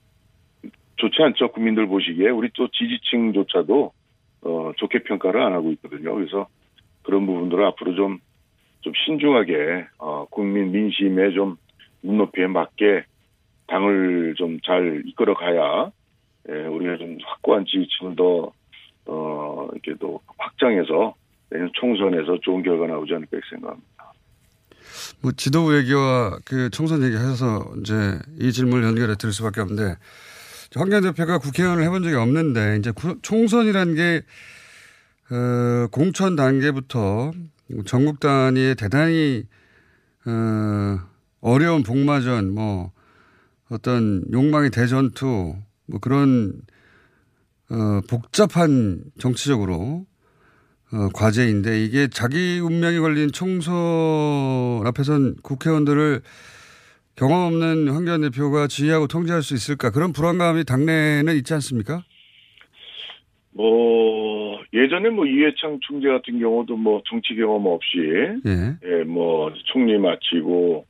좋지 0.96 1.22
않죠. 1.22 1.52
국민들 1.52 1.86
보시기에. 1.86 2.30
우리 2.30 2.50
또 2.54 2.68
지지층조차도, 2.68 3.92
어, 4.42 4.72
좋게 4.76 5.04
평가를 5.04 5.40
안 5.42 5.52
하고 5.52 5.70
있거든요. 5.72 6.14
그래서 6.14 6.46
그런 7.02 7.26
부분들을 7.26 7.64
앞으로 7.66 7.94
좀, 7.94 8.18
좀 8.80 8.92
신중하게, 9.04 9.86
어, 9.98 10.26
국민 10.30 10.72
민심에 10.72 11.32
좀 11.32 11.56
눈높이에 12.02 12.46
맞게 12.48 13.04
당을 13.68 14.34
좀 14.36 14.58
잘 14.64 15.02
이끌어 15.06 15.34
가야, 15.34 15.90
예, 16.48 16.52
우리가 16.52 16.96
좀 16.98 17.16
확고한 17.24 17.64
지지층을 17.66 18.16
더, 18.16 18.52
어, 19.06 19.68
이렇게 19.72 19.94
또 20.00 20.20
확장해서 20.38 21.14
내년 21.52 21.70
총선에서 21.74 22.38
좋은 22.42 22.62
결과 22.62 22.86
나오지 22.86 23.12
않을까 23.14 23.38
생각합니다. 23.50 24.12
뭐 25.20 25.32
지도부 25.32 25.76
얘기와 25.76 26.38
그 26.44 26.70
총선 26.70 27.02
얘기해서 27.02 27.72
이제 27.80 28.18
이 28.40 28.52
질문을 28.52 28.84
연결해 28.84 29.16
드릴 29.16 29.32
수밖에 29.32 29.60
없는데 29.60 29.96
황교안 30.74 31.02
대표가 31.02 31.38
국회의원을 31.38 31.84
해본 31.84 32.02
적이 32.02 32.16
없는데 32.16 32.76
이제 32.78 32.90
구- 32.90 33.18
총선이라는 33.22 33.94
게 33.94 34.22
어, 35.30 35.86
공천 35.90 36.36
단계부터 36.36 37.32
전국 37.86 38.20
단위의 38.20 38.74
대단히 38.74 39.44
어, 40.26 40.98
어려운 41.40 41.82
복마전 41.82 42.54
뭐 42.54 42.92
어떤 43.70 44.24
욕망의 44.32 44.70
대전투 44.70 45.54
뭐 45.86 46.00
그런 46.00 46.52
어, 47.70 48.00
복잡한 48.08 49.02
정치적으로 49.18 50.06
어, 50.94 51.08
과제인데 51.14 51.82
이게 51.84 52.06
자기 52.08 52.60
운명이 52.60 52.98
걸린 52.98 53.32
총선 53.32 53.74
앞에선 54.86 55.36
국회의원들을 55.42 56.20
경험 57.16 57.46
없는 57.46 57.88
황교안 57.88 58.20
대표가 58.22 58.66
지휘하고 58.66 59.06
통제할 59.06 59.42
수 59.42 59.54
있을까 59.54 59.90
그런 59.90 60.12
불안감이 60.12 60.64
당내는 60.64 61.34
있지 61.36 61.54
않습니까? 61.54 62.02
뭐 63.52 64.60
예전에 64.72 65.10
뭐 65.10 65.26
이해창 65.26 65.78
총재 65.82 66.08
같은 66.08 66.38
경우도 66.38 66.76
뭐 66.76 67.02
정치 67.08 67.34
경험 67.34 67.66
없이 67.66 67.98
예. 68.46 68.76
예, 68.84 69.04
뭐 69.04 69.52
총리 69.72 69.96
마치고 69.98 70.86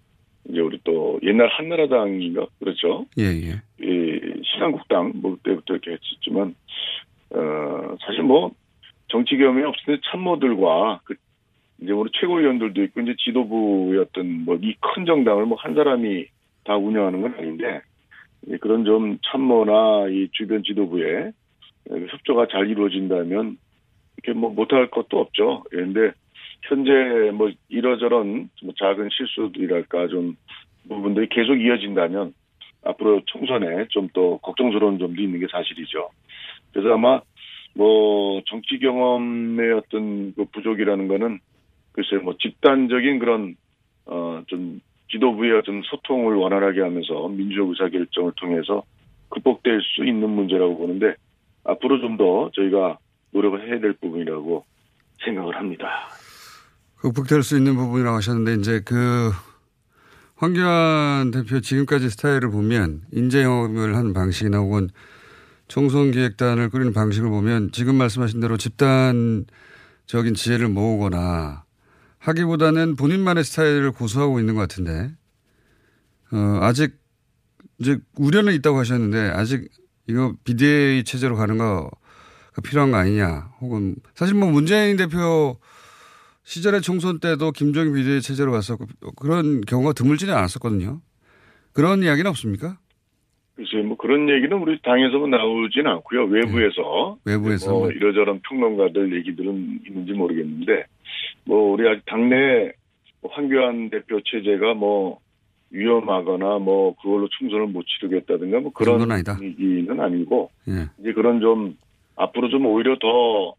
이제 0.48 0.60
우리 0.60 0.80
또 0.84 1.20
옛날 1.22 1.48
한나라당인가 1.48 2.46
그렇죠. 2.58 3.06
예, 3.18 3.24
예. 3.24 3.62
이 3.80 4.42
신한국당 4.44 5.12
뭐 5.16 5.36
그때부터 5.36 5.74
이렇게 5.74 5.92
했었지만 5.92 6.54
어 7.30 7.96
사실 8.04 8.22
뭐 8.22 8.52
정치 9.12 9.36
경험이 9.36 9.62
없을 9.64 9.96
때 9.96 10.00
참모들과 10.10 11.02
그 11.04 11.14
이제 11.82 11.92
우리 11.92 12.10
최고위원들도 12.14 12.82
있고 12.84 13.02
이제 13.02 13.14
지도부였던 13.18 14.44
뭐 14.46 14.56
이 14.56 14.74
큰 14.80 15.04
정당을 15.04 15.46
뭐 15.46 15.58
한 15.58 15.74
사람이 15.74 16.26
다 16.64 16.76
운영하는 16.76 17.20
건 17.20 17.34
아닌데 17.34 17.82
그런 18.60 18.84
좀 18.84 19.18
참모나 19.30 20.08
이 20.08 20.28
주변 20.32 20.64
지도부에 20.64 21.32
협조가 21.90 22.46
잘 22.48 22.68
이루어진다면 22.70 23.58
이렇게 24.16 24.38
뭐 24.38 24.50
못할 24.50 24.88
것도 24.88 25.20
없죠. 25.20 25.64
그런데 25.70 26.12
현재 26.62 27.30
뭐 27.34 27.50
이러저런 27.68 28.48
뭐 28.62 28.72
작은 28.78 29.08
실수들이랄까 29.10 30.08
좀 30.08 30.36
부분들이 30.88 31.28
계속 31.28 31.56
이어진다면 31.56 32.32
앞으로 32.84 33.22
총선에 33.26 33.86
좀더 33.90 34.38
걱정스러운 34.38 34.98
점도 34.98 35.20
있는 35.20 35.40
게 35.40 35.46
사실이죠. 35.50 36.10
그래서 36.72 36.94
아마 36.94 37.20
뭐 37.74 38.42
정치 38.46 38.78
경험의 38.78 39.72
어떤 39.72 40.34
그 40.34 40.44
부족이라는 40.52 41.08
거는 41.08 41.38
글쎄 41.92 42.16
뭐 42.16 42.34
집단적인 42.40 43.18
그런 43.18 43.56
어 44.06 44.42
좀 44.48 44.80
지도부의 45.10 45.52
어떤 45.58 45.82
소통을 45.84 46.34
원활하게 46.36 46.80
하면서 46.80 47.28
민주적 47.28 47.68
의사 47.68 47.88
결정을 47.88 48.32
통해서 48.36 48.82
극복될 49.28 49.80
수 49.82 50.04
있는 50.06 50.30
문제라고 50.30 50.78
보는데 50.78 51.14
앞으로 51.64 52.00
좀 52.00 52.16
더 52.16 52.50
저희가 52.54 52.98
노력을 53.30 53.60
해야 53.66 53.78
될 53.78 53.92
부분이라고 53.94 54.64
생각을 55.24 55.54
합니다. 55.56 56.08
극복될 56.96 57.42
수 57.42 57.56
있는 57.56 57.76
부분이라고 57.76 58.16
하셨는데 58.16 58.54
이제 58.60 58.80
그 58.84 59.30
황교안 60.36 61.30
대표 61.30 61.60
지금까지 61.60 62.10
스타일을 62.10 62.50
보면 62.50 63.02
인재 63.12 63.42
영업을 63.42 63.94
하는 63.94 64.12
방식이나 64.12 64.58
혹은 64.58 64.88
총선 65.72 66.10
기획단을 66.10 66.68
꾸리는 66.68 66.92
방식을 66.92 67.30
보면 67.30 67.72
지금 67.72 67.94
말씀하신 67.94 68.40
대로 68.40 68.58
집단적인 68.58 69.46
지혜를 70.34 70.68
모으거나 70.68 71.64
하기보다는 72.18 72.94
본인만의 72.94 73.42
스타일을 73.42 73.92
고수하고 73.92 74.38
있는 74.38 74.54
것 74.54 74.60
같은데 74.60 75.14
어, 76.30 76.58
아직 76.60 77.00
이제 77.78 77.98
우려는 78.16 78.52
있다고 78.52 78.78
하셨는데 78.80 79.30
아직 79.30 79.70
이거 80.06 80.34
비대위 80.44 81.04
체제로 81.04 81.36
가는 81.36 81.56
거가 81.56 81.90
필요한 82.62 82.90
거 82.90 82.98
아니냐 82.98 83.52
혹은 83.62 83.96
사실 84.14 84.34
뭐 84.34 84.50
문재인 84.50 84.98
대표 84.98 85.56
시절의 86.44 86.82
총선 86.82 87.18
때도 87.18 87.50
김종인 87.50 87.94
비대위 87.94 88.20
체제로 88.20 88.52
갔었고 88.52 88.86
그런 89.16 89.62
경우가 89.62 89.94
드물지는 89.94 90.34
않았었거든요. 90.34 91.00
그런 91.72 92.02
이야기는 92.02 92.30
없습니까? 92.30 92.76
글쎄 93.62 93.86
뭐 93.86 93.96
그런 93.96 94.28
얘기는 94.28 94.52
우리 94.56 94.78
당에서는 94.82 95.30
나오진 95.30 95.86
않고요. 95.86 96.24
외부에서 96.24 97.18
외부에서 97.24 97.70
뭐 97.70 97.80
뭐. 97.80 97.90
이러저런 97.90 98.40
평론가들 98.48 99.16
얘기들은 99.16 99.80
있는지 99.86 100.12
모르겠는데 100.12 100.84
뭐 101.44 101.72
우리 101.72 101.88
아직 101.88 102.02
당내 102.06 102.72
황교안 103.28 103.90
대표 103.90 104.20
체제가 104.24 104.74
뭐 104.74 105.18
위험하거나 105.70 106.58
뭐 106.58 106.94
그걸로 106.96 107.28
충선을 107.38 107.68
못 107.68 107.84
치르겠다든가 107.86 108.60
뭐그 108.60 108.84
그런. 108.84 109.00
얘기는 109.42 110.00
아니고 110.00 110.50
예. 110.68 110.88
이제 111.00 111.12
그런 111.12 111.40
좀 111.40 111.76
앞으로 112.16 112.48
좀 112.48 112.66
오히려 112.66 112.96
더 112.98 113.54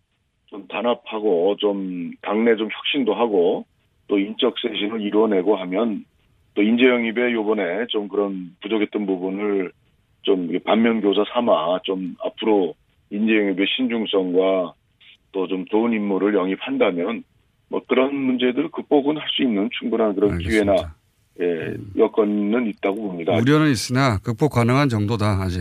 좀 0.54 0.68
단합하고 0.68 1.56
좀 1.58 2.12
당내 2.22 2.56
좀 2.58 2.70
혁신도 2.72 3.16
하고 3.16 3.66
또 4.08 4.20
인적 4.20 4.54
쇄신을 4.60 5.02
이뤄내고 5.02 5.56
하면 5.56 6.06
또 6.54 6.62
인재 6.62 6.88
영입에 6.88 7.34
요번에 7.34 7.88
좀 7.90 8.08
그런 8.08 8.56
부족했던 8.62 9.08
부분을 9.08 9.72
좀 10.24 10.50
이게 10.50 10.60
반면 10.60 11.02
교사 11.02 11.24
삼아 11.34 11.80
좀 11.84 12.16
앞으로 12.24 12.76
인재 13.12 13.34
영입의 13.38 13.66
신중성과 13.76 14.74
또 15.32 15.48
좀 15.48 15.66
좋은 15.66 15.94
인물을 15.94 16.34
영입한다면 16.36 17.24
뭐 17.70 17.82
그런 17.88 18.14
문제들을 18.16 18.70
극복은 18.72 19.18
할 19.18 19.28
수 19.36 19.42
있는 19.44 19.70
충분한 19.80 20.14
그런 20.16 20.38
기회나 20.38 20.76
예, 21.42 21.74
여건은 21.98 22.68
있다고 22.68 22.96
봅니다. 22.96 23.34
우려는 23.34 23.72
있으나 23.72 24.20
극복 24.20 24.52
가능한 24.54 24.90
정도다 24.90 25.42
아직. 25.42 25.60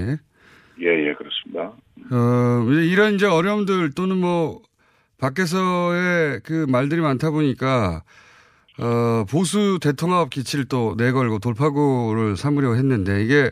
예, 0.80 0.86
예, 0.86 1.14
그렇습니다. 1.14 1.72
어, 2.10 2.70
이런 2.70 3.14
이제 3.14 3.26
어려움들 3.26 3.92
또는 3.94 4.18
뭐 4.18 4.60
밖에서의 5.18 6.40
그 6.44 6.66
말들이 6.68 7.00
많다 7.00 7.30
보니까 7.30 8.02
어, 8.78 9.24
보수 9.30 9.78
대통합 9.80 10.28
기치를 10.30 10.66
또 10.66 10.94
내걸고 10.98 11.38
돌파구를 11.38 12.36
삼으려고 12.36 12.76
했는데 12.76 13.22
이게 13.24 13.50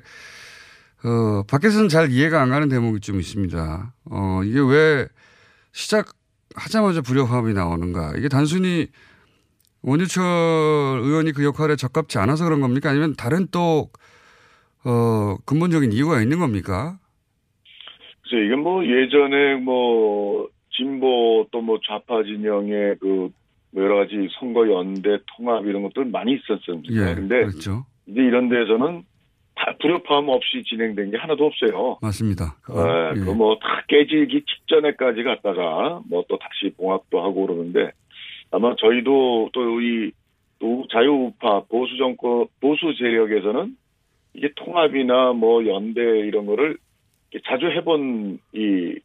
어, 1.05 1.43
밖에서는 1.49 1.89
잘 1.89 2.11
이해가 2.11 2.41
안 2.43 2.51
가는 2.51 2.69
대목이 2.69 3.01
좀 3.01 3.19
있습니다. 3.21 3.95
어, 4.11 4.41
이게 4.45 4.59
왜 4.61 5.07
시작하자마자 5.73 7.01
불협화음이 7.03 7.55
나오는가? 7.55 8.13
이게 8.17 8.29
단순히 8.29 8.89
원유철 9.83 10.23
의원이 11.03 11.33
그 11.33 11.45
역할에 11.45 11.77
적합지 11.77 12.19
않아서 12.19 12.45
그런 12.45 12.61
겁니까? 12.61 12.91
아니면 12.91 13.15
다른 13.17 13.47
또, 13.51 13.89
어, 14.85 15.37
근본적인 15.47 15.93
이유가 15.93 16.21
있는 16.21 16.39
겁니까? 16.39 16.99
그래서 18.23 18.45
이게 18.45 18.57
뭐 18.57 18.85
예전에 18.85 19.57
뭐 19.57 20.49
진보 20.71 21.47
또 21.51 21.61
뭐 21.63 21.79
좌파 21.87 22.23
진영의 22.23 22.97
그 23.01 23.31
여러 23.77 23.97
가지 23.97 24.29
선거 24.39 24.69
연대 24.71 25.19
통합 25.37 25.65
이런 25.65 25.83
것들 25.83 26.05
많이 26.07 26.35
있었습니다. 26.35 26.93
예. 27.11 27.15
근데 27.15 27.41
그렇죠. 27.47 27.85
이제 28.07 28.21
이런 28.21 28.49
데에서는 28.49 29.03
다 29.03 29.10
불협화음 29.81 30.29
없이 30.29 30.63
진행된 30.65 31.11
게 31.11 31.17
하나도 31.17 31.47
없어요. 31.47 31.99
맞습니다. 32.01 32.57
예, 32.71 33.21
예. 33.21 33.25
그뭐 33.25 33.57
다 33.57 33.83
깨지기 33.89 34.45
직전에까지 34.45 35.23
갔다가 35.23 36.01
뭐 36.09 36.25
또 36.31 36.39
다시 36.39 36.73
봉합도 36.77 37.21
하고 37.21 37.47
그러는데 37.47 37.91
아마 38.53 38.75
저희도 38.77 39.51
또이 39.53 40.13
또 40.61 40.87
자유우파 40.93 41.65
보수 41.69 41.97
정권 41.97 42.47
보수 42.61 42.93
세력에서는 42.97 43.77
이게 44.35 44.51
통합이나 44.55 45.33
뭐 45.33 45.67
연대 45.67 46.01
이런 46.01 46.47
거를 46.47 46.77
자주 47.47 47.67
해본 47.67 48.39
이 48.55 48.99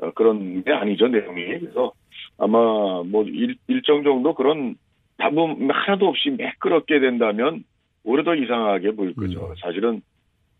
어, 0.00 0.12
그런 0.12 0.62
게 0.62 0.72
아니죠 0.72 1.08
내용이 1.08 1.58
그래서 1.58 1.92
아마 2.38 3.02
뭐 3.02 3.24
일, 3.24 3.56
일정 3.66 4.04
정도 4.04 4.34
그런 4.34 4.76
답은 5.16 5.68
하나도 5.70 6.06
없이 6.06 6.30
매끄럽게 6.30 7.00
된다면 7.00 7.64
오히려 8.08 8.24
더 8.24 8.34
이상하게 8.34 8.92
보일 8.92 9.14
거죠. 9.14 9.54
사실은 9.60 10.00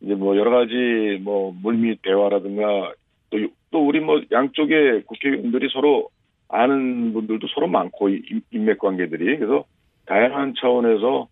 이제 0.02 0.14
뭐 0.14 0.36
여러 0.36 0.50
가지 0.50 1.18
뭐 1.22 1.52
물밑 1.62 2.02
대화라든가 2.02 2.92
또, 3.30 3.38
또 3.70 3.86
우리 3.86 4.00
뭐 4.00 4.20
양쪽의 4.30 5.04
국회의원들이 5.04 5.68
서로 5.72 6.10
아는 6.48 7.12
분들도 7.14 7.46
서로 7.54 7.66
많고 7.66 8.10
인- 8.10 8.42
인맥 8.50 8.78
관계들이 8.78 9.38
그래서 9.38 9.64
다양한 10.06 10.54
차원에서 10.60 11.28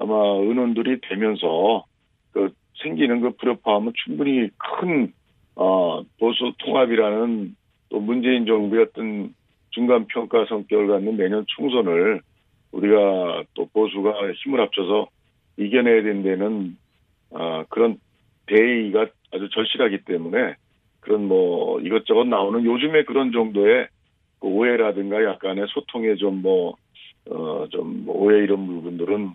아마 0.00 0.14
의논들이 0.40 1.00
되면서 1.02 1.84
그 2.32 2.52
생기는 2.82 3.20
그 3.20 3.30
불협화음은 3.30 3.92
충분히 4.04 4.48
큰 4.58 5.12
어, 5.54 6.02
보수 6.18 6.52
통합이라는 6.58 7.54
또 7.90 8.00
문재인 8.00 8.44
정부의 8.44 8.86
어떤 8.88 9.32
중간 9.70 10.06
평가 10.08 10.44
성격을 10.46 10.88
갖는 10.88 11.16
내년 11.16 11.44
총선을 11.46 12.20
우리가 12.72 13.44
또 13.54 13.66
보수가 13.72 14.32
힘을 14.32 14.60
합쳐서 14.60 15.08
이겨내야 15.56 16.02
된다는 16.02 16.76
아, 17.32 17.64
그런 17.68 17.98
대의가 18.46 19.06
아주 19.32 19.48
절실하기 19.50 20.04
때문에 20.04 20.56
그런 21.00 21.26
뭐 21.26 21.80
이것저것 21.80 22.24
나오는 22.24 22.64
요즘에 22.64 23.04
그런 23.04 23.32
정도의 23.32 23.88
그 24.40 24.46
오해라든가 24.46 25.22
약간의 25.24 25.66
소통에 25.68 26.16
좀 26.16 26.40
뭐 26.42 26.76
어, 27.30 27.66
좀 27.70 28.04
오해 28.06 28.38
이런 28.42 28.66
부분들은 28.66 29.30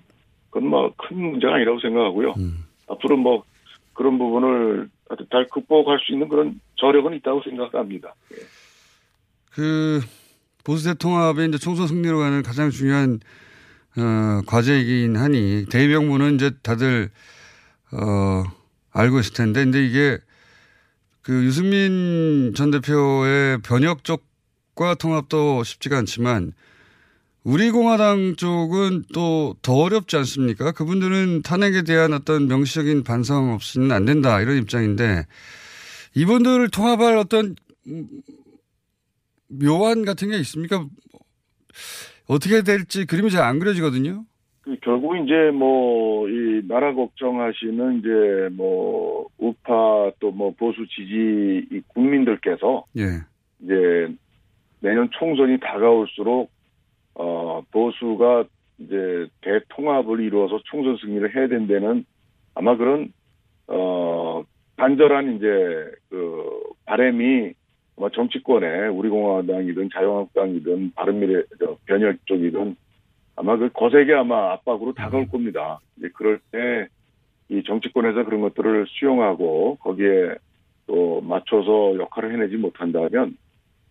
그건 0.52 0.70
뭐 0.70 0.94
큰 0.98 1.18
문제가 1.18 1.56
아니라고 1.56 1.80
생각하고요. 1.80 2.34
앞으로 2.88 3.18
뭐 3.18 3.44
그런 3.94 4.18
부분을 4.18 4.90
잘 5.32 5.46
극복할 5.48 6.00
수 6.00 6.12
있는 6.14 6.30
그런 6.30 6.60
저력은 6.76 7.16
있다고 7.16 7.42
생각합니다. 7.44 8.14
그 9.52 10.00
보수 10.64 10.88
대 10.88 10.94
통합의 10.98 11.48
이제 11.48 11.58
총선 11.58 11.88
승리로 11.88 12.20
가는 12.20 12.44
가장 12.44 12.70
중요한 12.70 13.20
어, 14.00 14.42
과제이긴 14.46 15.18
하니 15.18 15.66
대의명분은 15.70 16.36
이제 16.36 16.52
다들 16.62 17.10
어, 17.92 18.44
알고 18.92 19.20
있을 19.20 19.34
텐데 19.34 19.64
근데 19.64 19.86
이게 19.86 20.18
그 21.22 21.44
유승민 21.44 22.54
전 22.56 22.72
대표의 22.72 23.62
변혁적 23.62 24.30
탄핵과 24.80 24.96
통합도 24.96 25.64
쉽지가 25.66 25.98
않지만 26.00 26.54
우리 27.44 27.70
공화당 27.70 28.36
쪽은 28.38 29.04
또 29.14 29.56
더 29.62 29.74
어렵지 29.76 30.16
않습니까? 30.18 30.72
그분들은 30.72 31.42
탄핵에 31.44 31.84
대한 31.84 32.14
어떤 32.14 32.48
명시적인 32.48 33.04
반성 33.04 33.52
없이는 33.54 33.92
안 33.92 34.06
된다 34.06 34.42
이런 34.42 34.58
입장인데 34.58 35.28
이분들을 36.16 36.70
통합할 36.70 37.18
어떤 37.18 37.56
음, 37.88 38.08
묘안 39.48 40.06
같은 40.06 40.30
게 40.30 40.38
있습니까? 40.40 40.86
어떻게 42.30 42.62
될지 42.62 43.06
그림이 43.06 43.30
잘 43.32 43.44
안 43.44 43.60
그려지거든요. 43.60 44.24
그 44.62 44.78
결국 44.82 45.18
이제 45.18 45.52
뭐 45.52 46.10
이 46.30 46.62
나라 46.68 46.94
걱정하시는 46.94 48.00
이제 48.00 48.50
뭐 48.56 49.28
우파 49.40 50.12
또 50.20 50.32
뭐 50.32 50.54
보수 50.58 50.86
지지 50.88 51.66
이 51.72 51.82
국민들께서 51.88 52.86
예. 52.98 53.04
이제 53.64 54.08
내년 54.82 55.10
총선이 55.12 55.60
다가올수록 55.60 56.52
어 57.16 57.62
보수가 57.72 58.46
이제 58.80 59.28
대통합을 59.42 60.20
이루어서 60.22 60.60
총선 60.66 60.98
승리를 60.98 61.36
해야 61.36 61.48
된다는 61.48 62.06
아마 62.54 62.78
그런 62.78 63.12
어 63.68 64.44
간절한 64.78 65.36
이제 65.38 65.48
그 66.10 66.44
바램이 66.86 67.54
정치권에 68.08 68.88
우리 68.88 69.10
공화당이든 69.10 69.90
자유한국당이든 69.94 70.94
바른미래 70.96 71.44
저 71.60 71.76
변혁 71.86 72.26
쪽이든 72.26 72.78
아마 73.36 73.58
그 73.58 73.70
거세게 73.74 74.14
아마 74.14 74.54
압박으로 74.54 74.94
다가올 74.94 75.28
겁니다. 75.28 75.80
이제 75.98 76.10
그럴 76.14 76.40
때 76.52 76.88
이 77.50 77.64
정치권에서 77.64 78.26
그런 78.26 78.42
것들을 78.42 78.86
수용하고 78.88 79.78
거기에 79.78 80.36
또 80.86 81.20
맞춰서 81.22 81.96
역할을 81.98 82.34
해내지 82.34 82.58
못한다면 82.58 83.36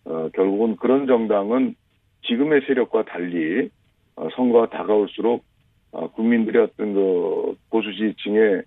어, 0.05 0.29
결국은 0.33 0.77
그런 0.77 1.07
정당은 1.07 1.75
지금의 2.23 2.63
세력과 2.67 3.05
달리 3.05 3.69
어, 4.15 4.29
선거가 4.37 4.71
다가올수록 4.71 5.45
어, 5.91 6.11
국민들의 6.13 6.63
어떤 6.63 6.95
그 6.95 7.57
보수 7.71 7.93
지지층의 7.93 8.63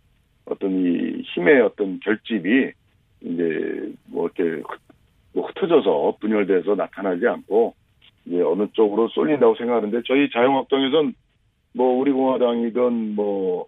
어떤 0.45 0.71
이 0.85 1.21
힘의 1.33 1.61
어떤 1.61 1.99
결집이 2.01 2.71
이제 3.21 3.93
뭐 4.07 4.29
이렇게 4.35 4.61
흩- 4.67 4.90
뭐 5.33 5.47
흩어져서 5.47 6.17
분열돼서 6.19 6.75
나타나지 6.75 7.27
않고 7.27 7.73
이제 8.25 8.41
어느 8.41 8.67
쪽으로 8.73 9.07
쏠린다고 9.09 9.55
생각하는데 9.55 10.01
저희 10.05 10.29
자유한국당에선 10.31 11.13
뭐 11.73 11.97
우리 11.99 12.11
공화당이든 12.11 13.15
뭐 13.15 13.65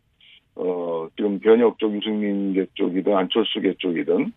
어, 0.56 1.08
지금 1.16 1.40
변혁 1.40 1.80
쪽, 1.80 1.96
유승민계 1.96 2.68
쪽이든 2.76 3.16
안철수계 3.16 3.76
쪽이든 3.80 4.32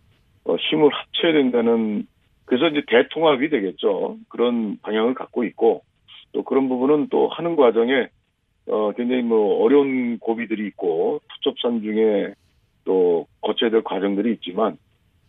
어, 0.45 0.55
힘을 0.55 0.89
합쳐야 0.91 1.33
된다는 1.33 2.07
그래서 2.45 2.67
이제 2.67 2.81
대통합이 2.87 3.49
되겠죠. 3.49 4.17
그런 4.29 4.79
방향을 4.81 5.13
갖고 5.13 5.43
있고 5.43 5.83
또 6.31 6.43
그런 6.43 6.69
부분은 6.69 7.09
또 7.09 7.27
하는 7.27 7.55
과정에 7.55 8.07
어, 8.67 8.91
굉장히 8.93 9.21
뭐 9.21 9.63
어려운 9.63 10.17
고비들이 10.19 10.65
있고 10.67 11.21
투첩산 11.43 11.81
중에 11.81 12.33
또 12.85 13.27
거쳐야 13.41 13.69
될 13.69 13.83
과정들이 13.83 14.33
있지만 14.33 14.77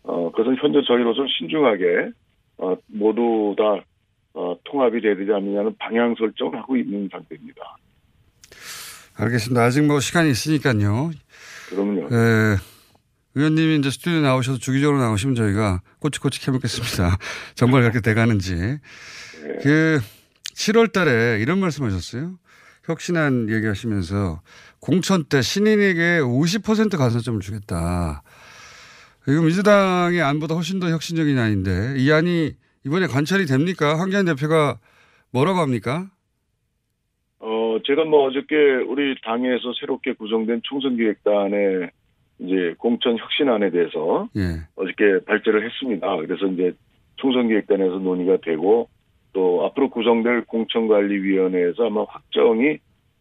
어, 0.08 0.30
그것은 0.30 0.56
현재 0.56 0.80
저희로서 0.86 1.26
신중하게 1.38 2.10
어, 2.56 2.74
모두 2.86 3.54
다 3.56 3.84
어, 4.32 4.56
통합이 4.64 5.02
돼야 5.02 5.14
되지 5.14 5.30
않느냐는 5.32 5.76
방향 5.78 6.14
설정을 6.18 6.58
하고 6.58 6.76
있는 6.76 7.08
상태입니다. 7.12 7.60
알겠습니다. 9.16 9.62
아직 9.62 9.84
뭐 9.84 10.00
시간이 10.00 10.30
있으니까요. 10.30 11.10
그럼요. 11.68 12.06
에, 12.06 12.56
의원님이 13.34 13.76
이제 13.76 13.90
스튜디오 13.90 14.20
나오셔서 14.20 14.58
주기적으로 14.58 14.98
나오시면 14.98 15.34
저희가 15.34 15.82
꼬치꼬치 16.00 16.40
캐묻겠습니다. 16.40 17.18
정말 17.54 17.82
그렇게 17.82 18.00
돼가는지. 18.00 18.54
그 19.62 20.00
7월 20.54 20.90
달에 20.90 21.38
이런 21.40 21.60
말씀 21.60 21.84
하셨어요. 21.84 22.38
혁신안 22.84 23.50
얘기하시면서 23.50 24.40
공천 24.80 25.24
때 25.24 25.42
신인에게 25.42 26.20
50% 26.20 26.96
가산점을 26.96 27.40
주겠다. 27.40 28.22
이거 29.28 29.42
민주당의 29.42 30.22
안보다 30.22 30.54
훨씬 30.54 30.80
더 30.80 30.88
혁신적인 30.88 31.38
안인데 31.38 31.96
이 31.98 32.10
안이 32.10 32.52
이번에 32.86 33.06
관찰이 33.06 33.44
됩니까? 33.44 33.98
황교안 33.98 34.24
대표가 34.24 34.78
뭐라고 35.32 35.58
합니까? 35.58 36.06
어, 37.38 37.76
제가 37.84 38.06
뭐 38.06 38.26
어저께 38.26 38.54
우리 38.88 39.14
당에서 39.22 39.74
새롭게 39.78 40.14
구성된 40.14 40.62
총선기획단의 40.64 41.90
이제 42.38 42.74
공천 42.78 43.18
혁신안에 43.18 43.70
대해서 43.70 44.30
예. 44.34 44.66
어저께 44.76 45.24
발제를 45.26 45.62
했습니다. 45.66 46.16
그래서 46.16 46.46
이제 46.46 46.72
총선기획단에서 47.16 47.98
논의가 47.98 48.38
되고 48.38 48.88
또 49.34 49.66
앞으로 49.66 49.90
구성될 49.90 50.46
공천관리위원회에서 50.46 51.86
아마 51.86 52.04
확정이 52.08 52.78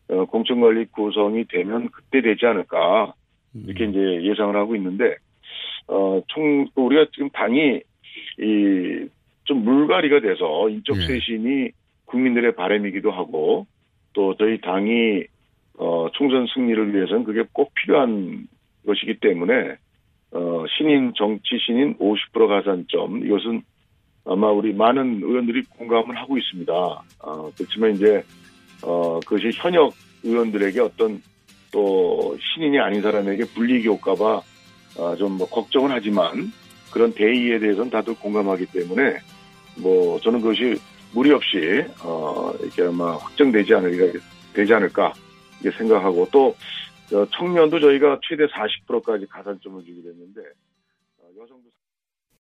어, 0.07 0.23
공천관리 0.23 0.85
구성이 0.85 1.43
되면 1.49 1.89
그때 1.91 2.21
되지 2.21 2.45
않을까 2.45 3.13
이렇게 3.53 3.85
이제 3.85 4.23
예상을 4.23 4.55
하고 4.55 4.75
있는데 4.77 5.17
어, 5.88 6.21
총 6.27 6.67
우리가 6.75 7.07
지금 7.13 7.29
당이 7.29 7.81
이 8.39 9.07
좀 9.47 9.63
물갈이가 9.63 10.19
돼서 10.19 10.69
인적 10.69 10.97
쇄신이 11.07 11.71
국민들의 12.05 12.53
바람이기도 12.55 13.11
하고 13.11 13.65
또 14.13 14.35
저희 14.38 14.59
당이 14.61 15.23
어, 15.79 16.07
총선 16.13 16.47
승리를 16.53 16.93
위해서는 16.93 17.23
그게 17.23 17.43
꼭 17.53 17.73
필요한 17.73 18.47
것이기 18.85 19.19
때문에 19.19 19.77
어, 20.31 20.65
신인 20.77 21.13
정치 21.15 21.57
신인 21.65 21.97
50% 21.97 22.47
가산점 22.47 23.25
이것은 23.25 23.61
아마 24.25 24.49
우리 24.51 24.73
많은 24.73 25.21
의원들이 25.23 25.63
공감을 25.69 26.17
하고 26.17 26.38
있습니다. 26.38 26.73
어, 26.73 27.51
그렇지만 27.57 27.93
이제 27.93 28.21
어, 28.83 29.19
그것이 29.21 29.51
현역 29.53 29.93
의원들에게 30.23 30.81
어떤 30.81 31.21
또 31.71 32.38
신인이 32.41 32.77
아닌 32.79 33.01
사람에게 33.01 33.45
불리기 33.55 33.88
올까봐 33.88 34.41
어, 34.97 35.15
좀뭐 35.15 35.47
걱정은 35.49 35.91
하지만 35.91 36.51
그런 36.91 37.13
대의에 37.13 37.59
대해서는 37.59 37.89
다들 37.89 38.15
공감하기 38.15 38.67
때문에 38.67 39.17
뭐 39.77 40.19
저는 40.21 40.41
그것이 40.41 40.79
무리 41.13 41.31
없이 41.31 41.85
어, 42.03 42.53
이렇게 42.59 42.83
아마 42.83 43.15
확정되지 43.15 43.73
않을까 43.73 44.19
되지 44.53 44.73
않을까 44.73 45.13
이렇게 45.61 45.77
생각하고 45.77 46.27
또 46.31 46.55
어, 47.13 47.25
청년도 47.31 47.79
저희가 47.79 48.19
최대 48.27 48.45
40%까지 48.47 49.25
가산점을 49.27 49.83
주기로 49.83 50.09
했는데 50.09 50.41
어, 51.19 51.27
여성도 51.39 51.69